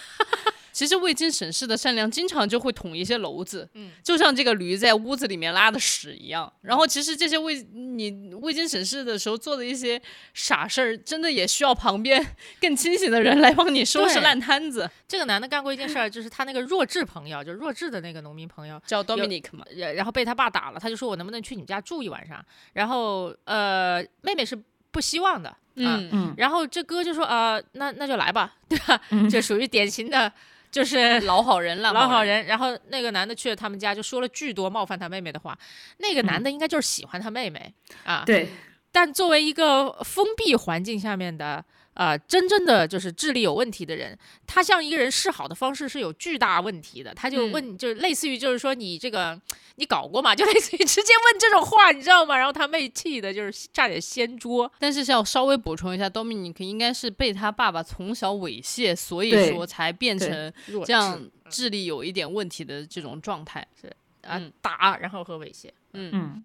[0.79, 6.53] 其实未经审视的善良，经常就会捅一些篓子，嗯，就像这个驴在屋子里面拉的屎一样。
[6.61, 10.01] 然后，其实这些未你未经审视的时候做的一些
[10.35, 12.25] 傻事儿，真的也需要旁边
[12.63, 14.89] 更清醒的人来帮你收拾烂摊子。
[15.09, 22.41] 这个男的干过一件事儿，就是他那个弱智朋友，就弱智的那个农民朋友，叫 Dominic 嘛，然然后被他爸打了，他就说我能不能去你们家住一晚上？
[22.73, 24.57] 然后呃，妹妹是
[24.93, 29.01] 不希望的，啊嗯，嗯然后这哥就说呃，那那就来吧，对吧？
[29.11, 30.33] 嗯这属于典型的，
[30.71, 32.23] 就是 老好人，了老好。
[32.23, 32.47] 人。
[32.47, 35.59] 然后那个男的去了他们家，就说了巨多冒犯他妹妹的话。
[35.99, 38.49] 那个男的应该就是喜欢他妹妹、啊，对，
[38.93, 41.65] 但作为一个封闭环境下面的。
[41.99, 47.13] 呃，真正的就是智力有问题的人，他向一个人示好的方式是有巨大问题的。
[47.13, 49.37] 他就问，就是类似于就是说你这个
[49.75, 50.33] 你搞过吗？
[50.37, 52.37] 就类似于直接问这种话，你知道吗？
[52.37, 54.71] 然后他妹气的就是差点掀桌。
[54.79, 60.53] 但是要稍微补充一下，Dominic 应该是被他爸爸从小猥亵，所以说才变成
[60.87, 61.21] 这样
[61.51, 63.67] 智智力有一点问题的这种状态。
[63.81, 63.89] 是
[64.23, 65.69] 啊、嗯打，然后和猥亵。
[65.95, 66.41] 嗯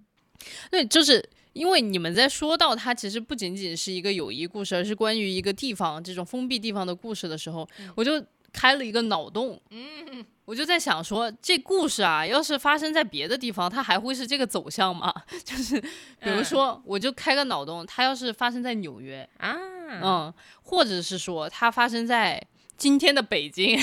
[0.72, 1.24] 对，就是
[1.54, 9.60] 因为你们在说到它其实不仅仅是一个友谊故事，而是关于一个地方这种封闭地方的故事的时候，我就开了一个脑洞。
[9.70, 15.14] 嗯，我就在想说，这故事啊，要是发生在别的地方，它还会是这个走向吗？
[15.46, 19.56] 就是比如嗯说，我就开个脑洞，它要是发生在纽约，啊，
[20.02, 22.42] 嗯，或者是说它发生在
[22.76, 23.80] 今天的北京，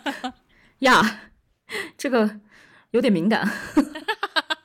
[0.80, 1.30] 呀，
[1.96, 2.38] 这个
[2.90, 3.50] 有点敏感。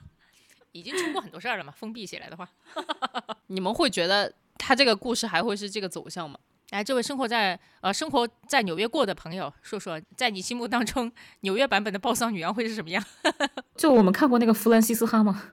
[0.73, 2.47] 已经出过很多事儿了嘛，封闭起来的话。
[3.47, 6.37] 你们会觉得他这个故事还会是这个走向吗？
[6.71, 11.11] 来，这位生活在呃生活在纽约过的朋友，说说在你心目当中
[11.41, 13.03] 纽约版本的暴丧女王会是什么样？
[13.77, 15.51] 就我们看过那个弗兰西斯哈吗？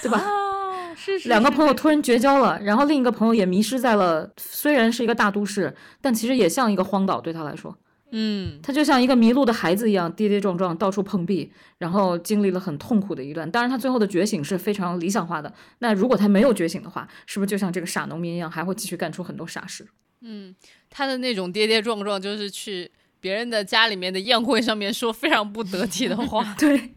[0.00, 0.18] 对吧？
[0.18, 7.76] 啊，是是两个朋友突然绝交了，然后另一个朋友也迷失在了，虽然是一个大都市，但其实也像一个荒岛，对他来说，
[8.10, 13.50] 嗯，他就像一个迷路的孩子一样，跌跌撞撞，到处碰壁，然后经历了很痛苦的一段。
[13.50, 15.52] 当然，他最后的觉醒是非常理想化的。
[15.80, 19.86] 那如果他没有觉醒的话，是不是就像这个傻农民一样，还会继续干出很多傻事？
[20.20, 20.54] 嗯
[20.88, 22.90] 他的那种跌跌撞撞，就是去
[23.20, 26.94] 别人的家里面的宴会上面说非常不得体的话， 对，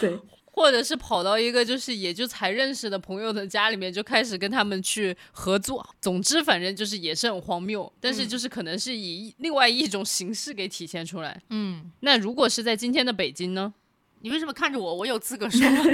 [0.00, 0.18] 对，
[0.54, 5.84] 或者是跑到一个就是也就才认识的朋友的家里面，就开始跟他们去合作。
[6.00, 11.42] 总之，反正就是也是很荒谬，但是就是可能是以另外一种形式给体现出来。
[11.50, 13.74] 嗯，那如果是在今天的北京呢？
[14.20, 14.94] 你为什么看着我？
[14.94, 15.84] 我有资格说吗？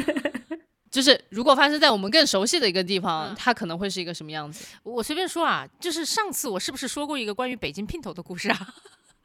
[0.91, 4.67] 就是如果发生在我们更熟悉的一个地方，嗯它可能会是一个什么样子？
[4.83, 8.75] 我随便说啊，就是上次我是不是说过一个关于北京姘头的故事啊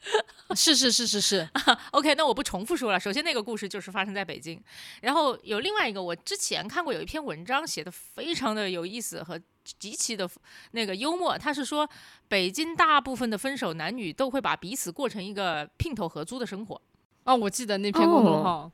[0.56, 1.50] 是是是是是？
[1.92, 3.00] OK，那我不重复说了。
[3.00, 4.62] 首先那个故事就是发生在北京，
[5.02, 9.40] 然后有另外一个，我之前看过有一篇文章写的非常的有意思和
[9.80, 10.30] 极其的
[10.72, 11.38] 那个幽默。
[11.38, 11.90] 他是说
[12.28, 16.80] 北京大部分的分手男女都会把彼此过成一个姘头合租的生活。
[17.24, 18.72] 哦，我记得那篇公众哦号，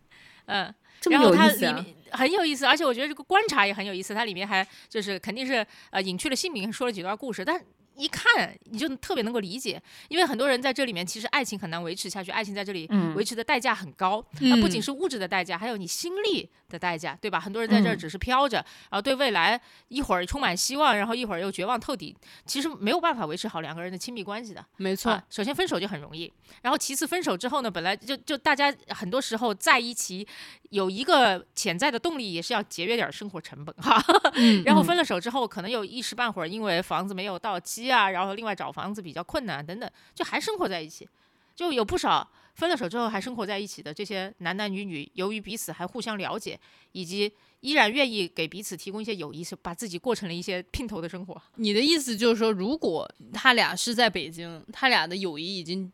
[0.48, 1.78] 嗯，这然后它么有意思啊！
[1.78, 4.14] 里面很有意思，而且我觉得这个观察也很有意思。
[4.14, 7.64] 它里面还就是肯定是呃隐去了姓名，说了几段故事，但
[8.02, 13.14] 一看你就特别能够理解，因为很多人在这里面其实爱情很难维持下去，爱情在这里嗯。
[13.16, 14.26] 维持的代价很高。
[14.40, 17.40] 那、不仅嗯是物质的代价，还有你心力的代价，对吧？
[17.40, 18.58] 很多人在这儿嗯只是飘着，
[18.90, 19.60] 然后对未来
[19.90, 22.16] 一会儿充满希望，然后一会儿又绝望透顶，
[22.46, 24.66] 其实没有办法维持好两个人的亲密关系的。
[24.78, 30.26] 没错，啊，首先分手就很容易，然后其次分手之后呢，本来就就大家很多时候在一起
[30.70, 34.02] 有一个潜在的动力，也是要节约点儿生活成本哈。
[34.36, 41.08] 嗯然后分了手之后，可能有一时半会儿因为房子没有到期啊，然后另外找房子比较困难等等，就还生活在一起，
[41.56, 46.60] 就有不少分了手之后还生活在一起的这些男男女女，由于彼此还互相了解，
[46.92, 47.32] 以及
[47.62, 51.42] 依然愿意给彼此提供一些友谊，是把自己过成了一些 姘头的生活。
[51.56, 55.92] 你的意思就是说，如果他俩是在北京，他俩的友谊已经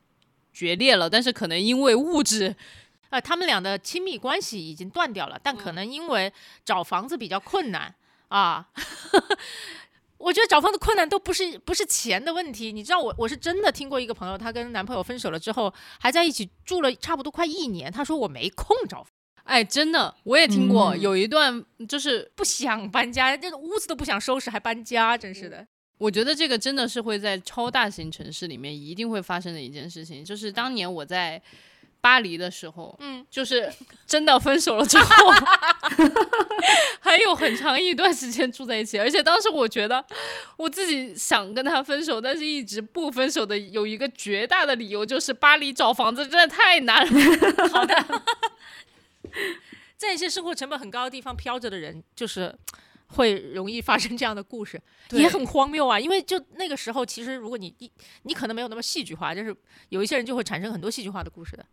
[0.52, 2.56] 决裂了，但是可能因为物质，
[3.10, 6.34] 呃，他们俩的亲密关系已经断掉了，但可能因为
[6.66, 7.94] 找房子比较困难
[8.30, 8.70] 啊。
[10.18, 19.12] 我觉得找房子困难都不是不是钱的问题，你知道我我是真的听过一个朋友，她跟男朋友分手了之后，还在一起住了差不多快一年，她说我没空找房，
[19.44, 25.66] 哎，真的，我也听过、嗯有一段，就是不想搬家，这个屋子都不想收拾还搬家，真是的。
[26.00, 30.24] 我觉得这个真的是会在超大型城市里面一定会发生的一件事情。
[30.24, 31.42] 就是当年我在
[32.08, 33.70] 巴黎的时候，嗯，就是
[34.06, 35.30] 真的分手了之后，
[37.04, 40.02] 还有很长一段时间住在一起，而且当时我觉得
[40.56, 47.12] 我自己想跟他分手，但是一直不分手的有一个绝大的理由就是巴黎找房子真的太难了。
[47.68, 48.22] 好的
[49.98, 52.56] 在一些生活成本很高的地方飘着的人，就是
[53.08, 54.82] 会容易发生这样的故事，
[55.12, 56.00] 也很荒谬啊。
[56.00, 57.92] 因为就那个时候，其实如果你一
[58.24, 59.54] 你可能没有那么戏剧化，就是
[59.90, 61.66] 有一些人就会产生很多戏剧化的故事的。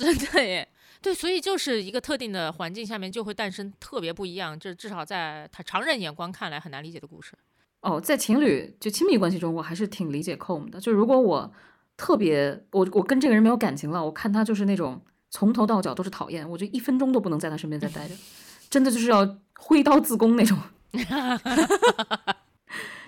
[0.00, 0.66] 真的耶，
[1.02, 7.34] 对，所以就是一个特定的环境下面就会诞生特别不一样，这至少在他常人眼光看来很难理解的故事。
[7.82, 10.80] 哦，在情侣就亲密关系中，我还是挺理解 com 的。
[10.80, 11.52] 就如果我
[11.98, 18.14] 特别，我我跟这个人没有感情了，我看他就是那种从头到脚都是讨厌，我就一分钟都不能在他身边再待着，
[18.70, 20.58] 真的就是要挥刀自宫那种。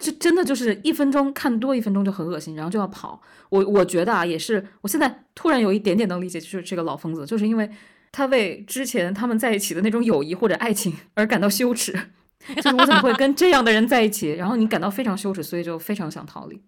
[0.03, 3.23] 就真的就是一分钟看多一分钟就很恶心，然后就要跑。
[3.49, 7.71] 我我觉得啊，也是，我现在突然有一点点能理解，就是这个老疯子，就是因为
[8.11, 11.93] 他为之前他们在一起的那种友谊或者爱情 而感到羞耻，
[12.57, 14.33] 就是我怎么会跟这样的人在一起？
[14.33, 16.61] 然后你感到非常羞耻，所以就非常想逃离。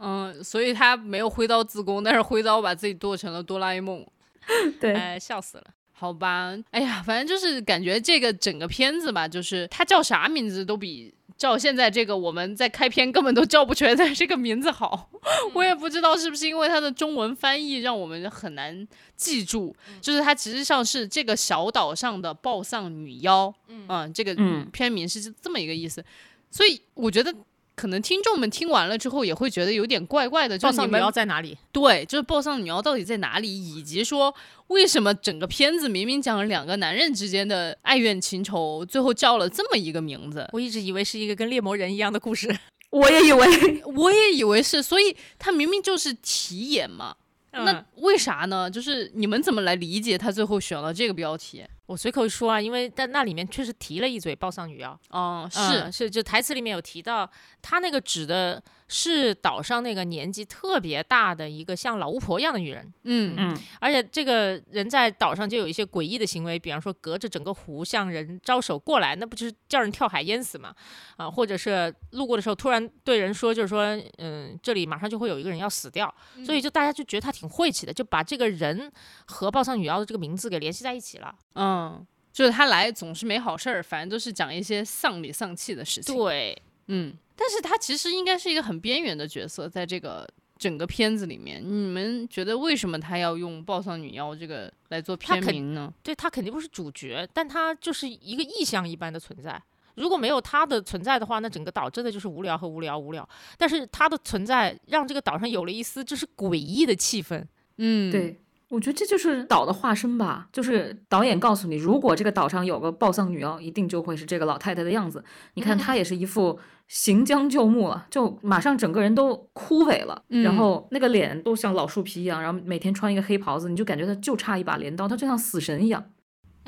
[0.00, 4.04] 嗯，所以他没有挥刀自宫，但是挥刀把自己剁成了哆啦 A 梦。
[4.80, 5.64] 对，哎，笑死了。
[5.98, 15.10] 好吧，哎呀，反正就是感觉这个整个片子吧，就是它叫啥名字都比叫现在这个我们在开篇根本都叫不出来的这个名字好。
[15.54, 26.04] 我也不知道是不是因为它的中文翻译让我们很难记住，就是它其实上是这个小岛上的暴丧女妖，嗯，这个嗯片名是这么一个意思，
[26.50, 27.34] 所以我觉得。
[27.76, 31.56] 可能听众们听完了之后也会觉得有点怪怪的，就是你们要在哪里？
[31.70, 34.34] 对，就是暴丧女妖到底在哪里，以及说
[34.68, 42.48] 为什么整个片子明明讲了两个男人之间的爱怨情仇，最后叫了这么一个名字，我一直以为是一个跟猎魔人一样的故事。
[42.90, 47.14] 我也以为 我也以为是，所以他明明就是题眼嘛，
[47.50, 48.70] 那嗯为啥呢？
[48.70, 51.62] 就是你们怎么来理解他最后选了这个标题？
[51.86, 54.98] 我随口一说啊，因为在那里面确实提了一嘴暴丧女妖。
[55.10, 57.30] 哦，是，嗯是，就台词里面有提到，
[57.62, 70.74] 他那个指的是岛上那个年纪特别大的一个像老巫婆一样的女人，嗯嗯而且这个人在岛上就有一些诡异的行为，比方说隔着整个湖向人招手过来，那不就是叫人跳海淹死吗？
[71.16, 76.12] 啊，或者是路过的时候突然对人说，就是说，嗯，这里马上就会有一个人要死掉，
[76.44, 78.92] 所以就大家就觉得他挺晦气的，就把这个人
[79.26, 81.34] 和暴丧女妖的这个名字给联系在一起了。
[81.54, 86.14] 嗯，就是他来总是没好事儿，反正都是讲一些丧里丧气的事情。
[86.14, 90.26] 对，嗯，但是他其实应该是一个很边缘的角色，在这个
[90.58, 95.92] 整个片子里面，你们觉得为什么他要用暴丧女妖这个来做片名呢？
[96.02, 99.62] 对他肯定不是主角，但他就是一个意象一般的存在。
[99.96, 103.26] 如果没有他的存在的话，那整个岛真的就是无聊和无聊无聊。
[103.56, 107.42] 但是他的存在让这个岛上有了一丝就是诡异的气氛。
[107.78, 110.48] 嗯，，对，我觉得这就是岛的化身吧。
[110.52, 115.24] 就是导演告诉你，如果这个岛上有个暴丧女妖，一定就会是这个老太太的样子。
[115.54, 116.58] 你看她也是一副
[116.88, 126.04] 行将就木了，就马上整个人都枯萎了，然嗯后那个脸都像老树皮一样，然后每天穿一个黑袍子，你就感觉她就差一把镰刀，她就像死神一样。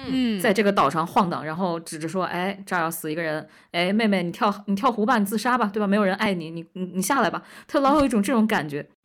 [0.00, 5.88] 嗯，在这个岛上晃荡，然后指着说：“哎，这儿要死一个人，哎，妹妹，你跳你跳湖吧，你自杀吧，对吧？
[5.88, 8.97] 没有人爱你，你你你下来吧。”他老有一种这种感觉，嗯。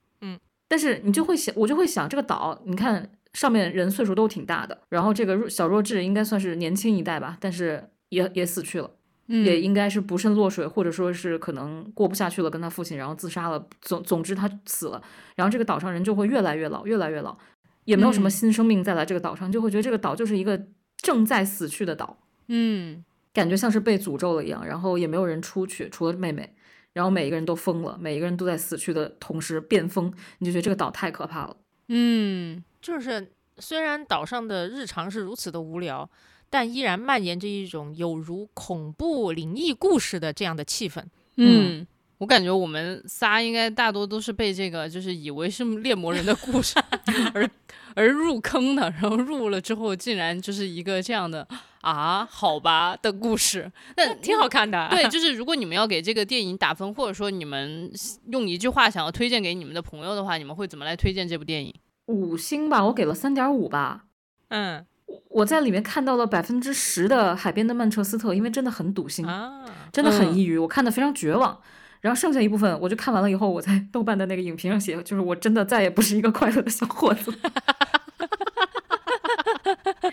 [0.74, 8.90] 但是你就会想，我就会想，这个岛，你看上面人岁数都挺大的，然后这个弱小弱智应该算是年轻一代吧，但是也也死去了，
[9.28, 13.68] 嗯也应该是不慎落水，或者说是可能过不下去了，跟他父亲，然后自杀了。
[13.82, 15.00] 总总之他死了，
[15.36, 17.38] 然后这个岛上人就会越来越老，越来越老，
[17.86, 20.60] 也没有什么嗯新生命再来这个岛上，就会觉得这个岛就是一个
[20.98, 22.18] 正在死去的岛。
[22.48, 26.52] 嗯感觉像是被诅咒了一样，然后也没有人出去，除了妹妹，
[26.94, 31.58] 然后每一个人都疯了，每一个人都在死去的同时变疯，你就觉得这个岛太可怕了。
[31.90, 36.10] 嗯就是虽然岛上的日常是如此的无聊，
[36.50, 41.04] 但依然蔓延着一种有如恐怖灵异故事的这样的气氛。
[41.38, 41.86] 嗯，
[42.20, 46.80] 我感觉我们仨应该大多都是被这个就是以为是 猎魔人的故事
[47.34, 47.50] 而
[47.96, 51.48] 而入坑的，然后入了之后竟然就是一个这样的
[51.84, 53.72] 啊，好吧的故事。
[53.98, 54.88] 那挺好看的。
[54.90, 57.92] 对，就是如果你们要给这个电影打分，或者说你们
[58.28, 61.74] 用一句话想要推荐给你们的朋友的话，你们会怎么来推荐这部电影？
[62.08, 64.06] 五星吧，我给了三点五吧。
[64.50, 64.86] 嗯
[65.30, 71.60] 我在里面看到了百分之十的海边的曼彻斯特，因为真的很堵心，啊，真的很嗯抑郁，我看的非常绝望。
[72.02, 77.32] 然后剩下一部分，我就看完了以后，我在豆瓣的那个影评上写，就是我真的再也不是一个快乐的小伙子。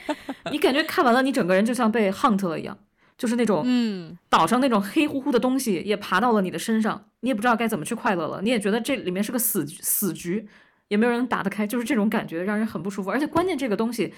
[0.50, 2.76] 你感觉看完了，你整个人就像被 hunt 了一样，
[3.18, 10.48] 就是那种嗯岛上那种黑乎乎的东西也爬到了你的身上，你也不知道该怎么去快乐了，你也觉得这里面是个死死局，
[10.88, 13.10] 也没有人打得开，就是这种感觉让人很不舒服。
[13.10, 14.14] 而且关键这个东西，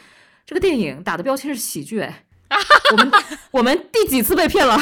[0.47, 2.24] 这个电影打的标签是喜剧，哎，
[2.93, 3.12] 我们
[3.53, 4.78] 我们第几次被骗了？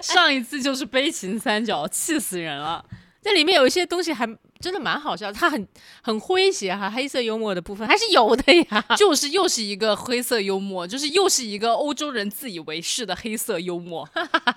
[0.00, 2.84] 上一次就是悲情三角，气死人了。
[3.24, 4.24] 那里面有一些东西还
[4.62, 5.68] 真的蛮好笑，他很
[6.02, 8.84] 很诙谐哈，黑色幽默的部分还是有的呀。
[8.96, 14.08] 就是又是一个黑色幽默，就是又是一个欧洲人自以为是的黑色幽默。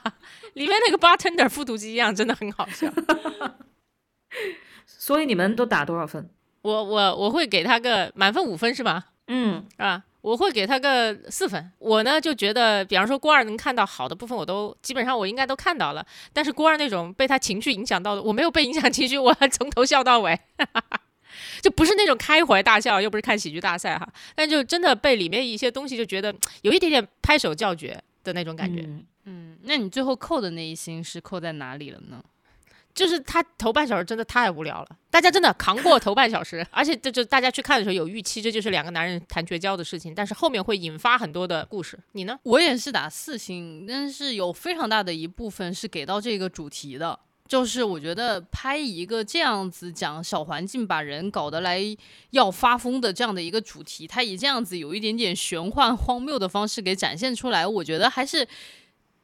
[0.53, 2.87] 里面那个 bartender 复读机一样，真的很好笑。
[4.85, 6.29] 所以你们都打多少分？
[6.61, 9.07] 我我我会给他个满分五分是吧？
[9.27, 11.71] 嗯，啊，我会给他个四分。
[11.77, 16.03] 我呢就觉得，比方说郭二能看到好的部分，我都基本上我应该都看到了。
[16.33, 20.35] 但是郭二那种被他情绪影响到的，我没有被影响情绪，我还从头笑到尾，
[21.61, 24.09] 就不是那种开怀大笑，又不是看喜剧大赛哈。
[24.33, 28.81] 但就真的被里面一些东西就觉得有一点点拍手叫绝的那种感觉。
[28.81, 32.23] 嗯嗯，那你最后扣的那一星是扣在哪里了呢？
[32.95, 41.99] 就是他头半小时真的太无聊了，大家真的扛过头半小时，而且这就大家去看的时候有预期，这就是两个男人谈绝交的事情，但是后面会引发很多的故事。
[42.13, 42.39] 你呢？
[42.43, 47.19] 我也是打四星，但是有非常大的一部分是给到这个主题的，
[47.49, 51.81] 就是我觉得拍一个这样子讲小环境把人搞得来
[52.29, 58.47] 要发疯的这样的一个主题，他以这样子有一点点玄幻荒谬的方式给展现出来，我觉得还是。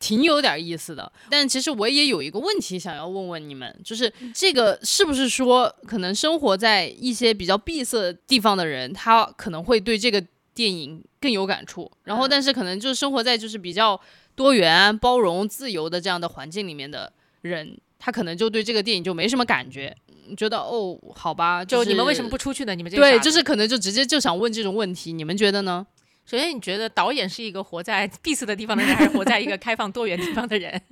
[0.01, 10.21] 挺有点意思的，但其实我也有一个问题想要问问你们，就是这个是不是说，可能生活在一些比较闭塞地方的人，他可能会对这个
[10.55, 13.97] 电影更有感触，然后但是可能就是生活在就是比较
[14.35, 19.95] 多元、包容、自由的这样的环境里面的人，他可能就对这个电影就没什么感觉，
[20.35, 22.73] 觉得哦，好吧，就你们为什么不出去呢？
[22.73, 25.85] 你们这对，就是可能就直接就想问这种问题，你们觉得呢？
[26.31, 30.79] 首先，你觉得导演是一个活在 闭塞的地方的人，还是活在一个开放多元地方的人？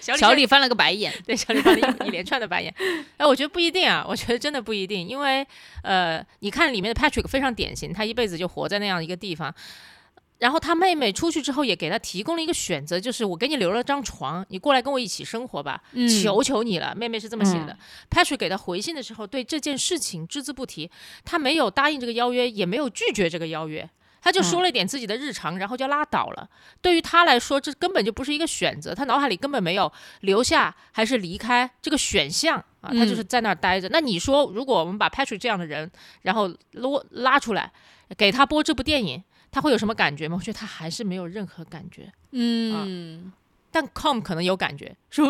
[0.00, 2.74] 小李翻了个白眼，对，小李翻了一一连串的白眼。
[3.18, 5.46] 哎，我觉得不一定啊，我觉得真的不一定，因为
[5.84, 9.54] 呃，你看里面的 Patrick 非常典型，他一辈子就活在那样一个地方。
[10.40, 15.82] 然后他妹妹出去之后，也给他提供了一个选择，就是我给你留了张床，你过来跟我一起生活吧，
[16.22, 16.94] 求求你了。
[16.96, 17.76] 妹妹是这么写的。
[18.10, 20.90] Patrick 给他回信的时候，对这件事情只字不提，
[21.26, 23.86] 他没有答应这个邀约，也没有拒绝这个邀约，
[24.22, 26.48] 他就说了一点自己的日常，然后就拉倒了。
[26.80, 33.90] 对于他来说，这根本就不是一个选择，他脑海里根本没有留下还是离开这个选项啊，他就是在那儿待着。
[33.90, 35.90] 那你说，如果我们把 Patrick 这样的人，
[36.22, 37.70] 然后拉拉出来，
[38.16, 39.22] 给他播这部电影？
[39.50, 40.36] 他会有什么感觉吗？
[40.38, 42.12] 我觉得他还是没有任何感觉。
[42.32, 43.32] 嗯，
[43.70, 45.26] 但 Com 可能有感觉，说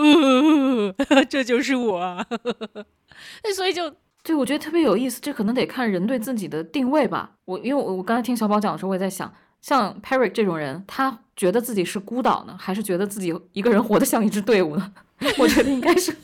[1.29, 2.27] 这就是我。
[3.45, 5.21] 那所以就对我觉得特别有意思。
[5.21, 7.33] 这可能得看人对自己的定位吧。
[7.45, 14.93] 我因为我我刚才听小宝讲的时候，我也在想，像 Perry 这种人，他觉得自己是孤岛呢，还是觉得自己一个人活得像一支队伍呢？
[15.39, 16.15] 我觉得应该是，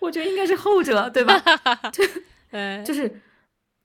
[0.00, 1.42] 我觉得应该是后者，对吧？
[2.50, 3.20] 对，就是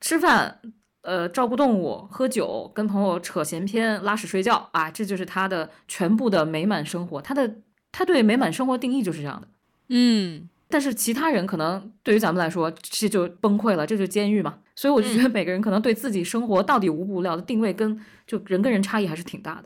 [0.02, 0.60] 吃饭。
[1.04, 7.22] 呃，照顾动物、喝酒、跟朋友扯闲篇、拉屎睡觉啊，这就是他的全部的美满生活。
[7.22, 7.56] 他的
[7.92, 9.48] 他对美满生活定义就是这样的。
[9.90, 14.60] 嗯，但是其他人可能对于咱们来说，这就崩溃了，这就监狱嘛。
[14.76, 19.66] 所以我就觉得每个人可能对自己生活到底无不无聊的定位，跟就人跟人差异还是挺大的。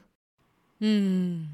[0.79, 1.49] 嗯，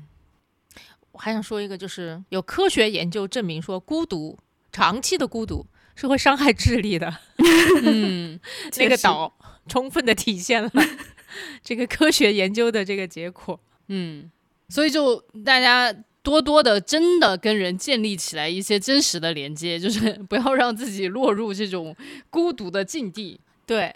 [1.12, 4.40] 我还想说一个，就是有科学研究证明说，孤独
[4.72, 7.14] 长期的孤独是会伤害智力的。
[7.84, 8.40] 嗯，
[8.78, 9.34] 那个岛。
[9.68, 10.72] 充分的体现了
[11.64, 14.30] 这个科学研究的这个结果，嗯，
[14.70, 21.96] 所以就大家多多的真的跟人建立起来一些真实的连接，就是 不要让自己落入这种
[22.30, 23.40] 孤独的境地。
[23.66, 23.96] 对，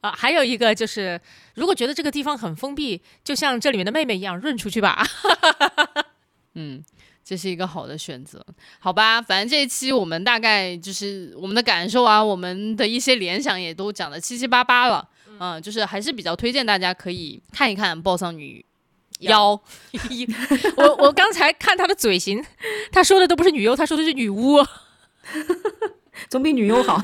[0.00, 1.20] 啊，还有一个就是，
[1.54, 5.04] 如果觉得这个地方很封闭，就像这里面的妹妹一样，润出去吧。
[6.54, 6.84] 嗯。
[7.30, 8.44] 这是一个好的选择，
[8.80, 9.22] 好吧？
[9.22, 15.08] 反正这一期我们大概就是我们的感受啊，我们的一些联想也都讲的七七八八了，
[15.38, 18.66] 嗯，就是还是比较推荐大家可以看一看《暴丧女
[19.20, 19.56] 妖》。
[20.76, 22.44] 我我刚才看她的嘴型，
[22.90, 24.56] 她说的都不是女优，她说的是女巫，
[26.28, 27.00] 总比女优好。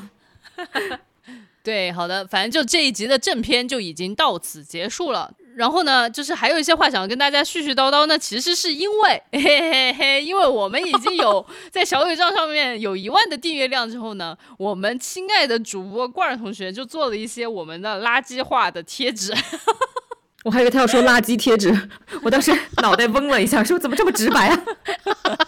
[1.62, 5.33] 对，好的，反正就这一集的正片就已经到此结束了。
[5.57, 19.34] 然后呢，就是还有一些话想要跟大家絮絮叨叨呢，其实是因为， 嘿嘿嘿，因为我们已经有在小宇宙上面有一万的订阅量之后呢，我们亲爱的主播罐儿同学就做了一些我们的垃圾话的贴纸。
[20.44, 21.74] 我还以为他要说垃圾贴纸，
[22.22, 22.52] 我当时
[22.82, 24.62] 脑袋嗡了一下，说怎么这么直白啊？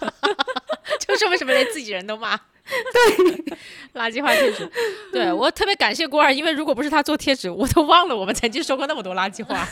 [1.07, 2.35] 就是为什么连自己人都骂？
[2.35, 3.57] 对，
[3.95, 4.67] 垃圾话贴纸。
[5.13, 9.69] 对我特别感谢郭二，因为如果不是他做贴纸，我都忘了我们曾经说过那么多垃圾话。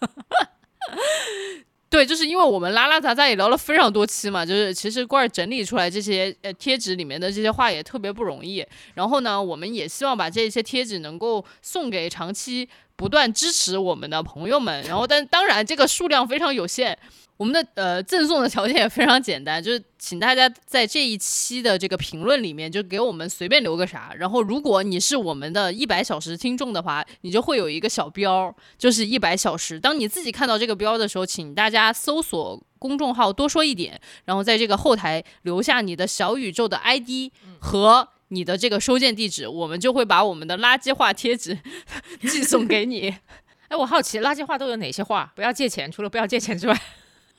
[1.90, 8.62] 对，就是因为我们拉拉杂杂也聊了非常多期嘛，就是其实罐儿整理出来这些呃贴纸里面的这些话也特别不容易。
[8.94, 12.68] 然后呢，我们也希望把这些贴纸能够送给长期
[12.98, 14.82] 不断支持我们的朋友们。
[14.82, 16.98] 然后，但当然这个数量非常有限。
[17.38, 29.78] 我们的呃赠送的条件也非常简单，就是请大家在这一期的这个评论里面就给我们随便留个啥，然后如果你是我们的一百小时听众的话，你就会有一个小标，就是一百小时。
[29.78, 37.30] 当你自己看到这个标的时候，请大家搜索公众号多说一点，然后在这个后台留下你的小宇宙的 ID
[37.60, 41.58] 和你的这个收件地址，我们就会把我们的垃圾话贴纸
[42.22, 43.14] 寄送给你。
[43.68, 45.32] 哎，我好奇垃圾话都有哪些话？
[45.34, 46.80] 不要借钱，除了不要借钱之外。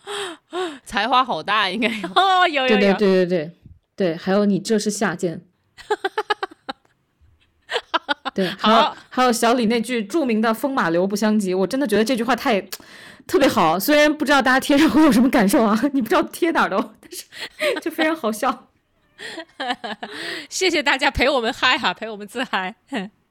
[0.86, 3.52] 才华好大，应该有哦，有有有，对对对对对
[3.96, 5.42] 对，还有你这是下贱，
[8.34, 12.60] 对，还有还有小李那句著名的“风马牛不相及”，我真的觉得这句话太
[13.28, 13.78] 特别好。
[13.80, 17.26] 虽然不知道大家贴上会有什么感受啊，你不知道贴哪儿的，但是
[17.82, 18.69] 就非常好笑。
[20.50, 22.74] 谢谢大家陪我们嗨哈，陪我们自嗨。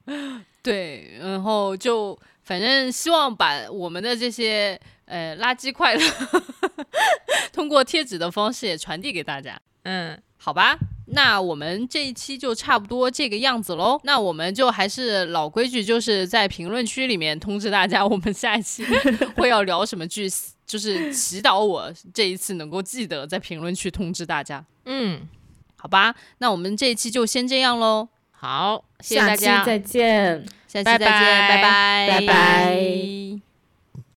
[0.61, 4.79] 对，然后就反正希望把我们的这些。
[5.11, 6.05] 呃，垃圾快乐，
[7.51, 9.59] 通过贴纸的方式也传递给大家。
[9.81, 10.77] 嗯，好吧，
[11.07, 13.99] 那我们这一期就差不多这个样子喽。
[14.03, 18.85] 那我们就还是老规矩，就是在评论区里面通知大家，我们下一期
[19.35, 20.29] 会要聊什么剧，
[20.67, 24.63] 就是祈祷我这一次能够记得在评论区通知大家。
[24.85, 25.27] 嗯，
[25.79, 28.09] 好吧，那我们这一期就先这样喽。
[28.31, 33.48] 好，谢谢大家，再见，下期再见，拜拜，拜拜。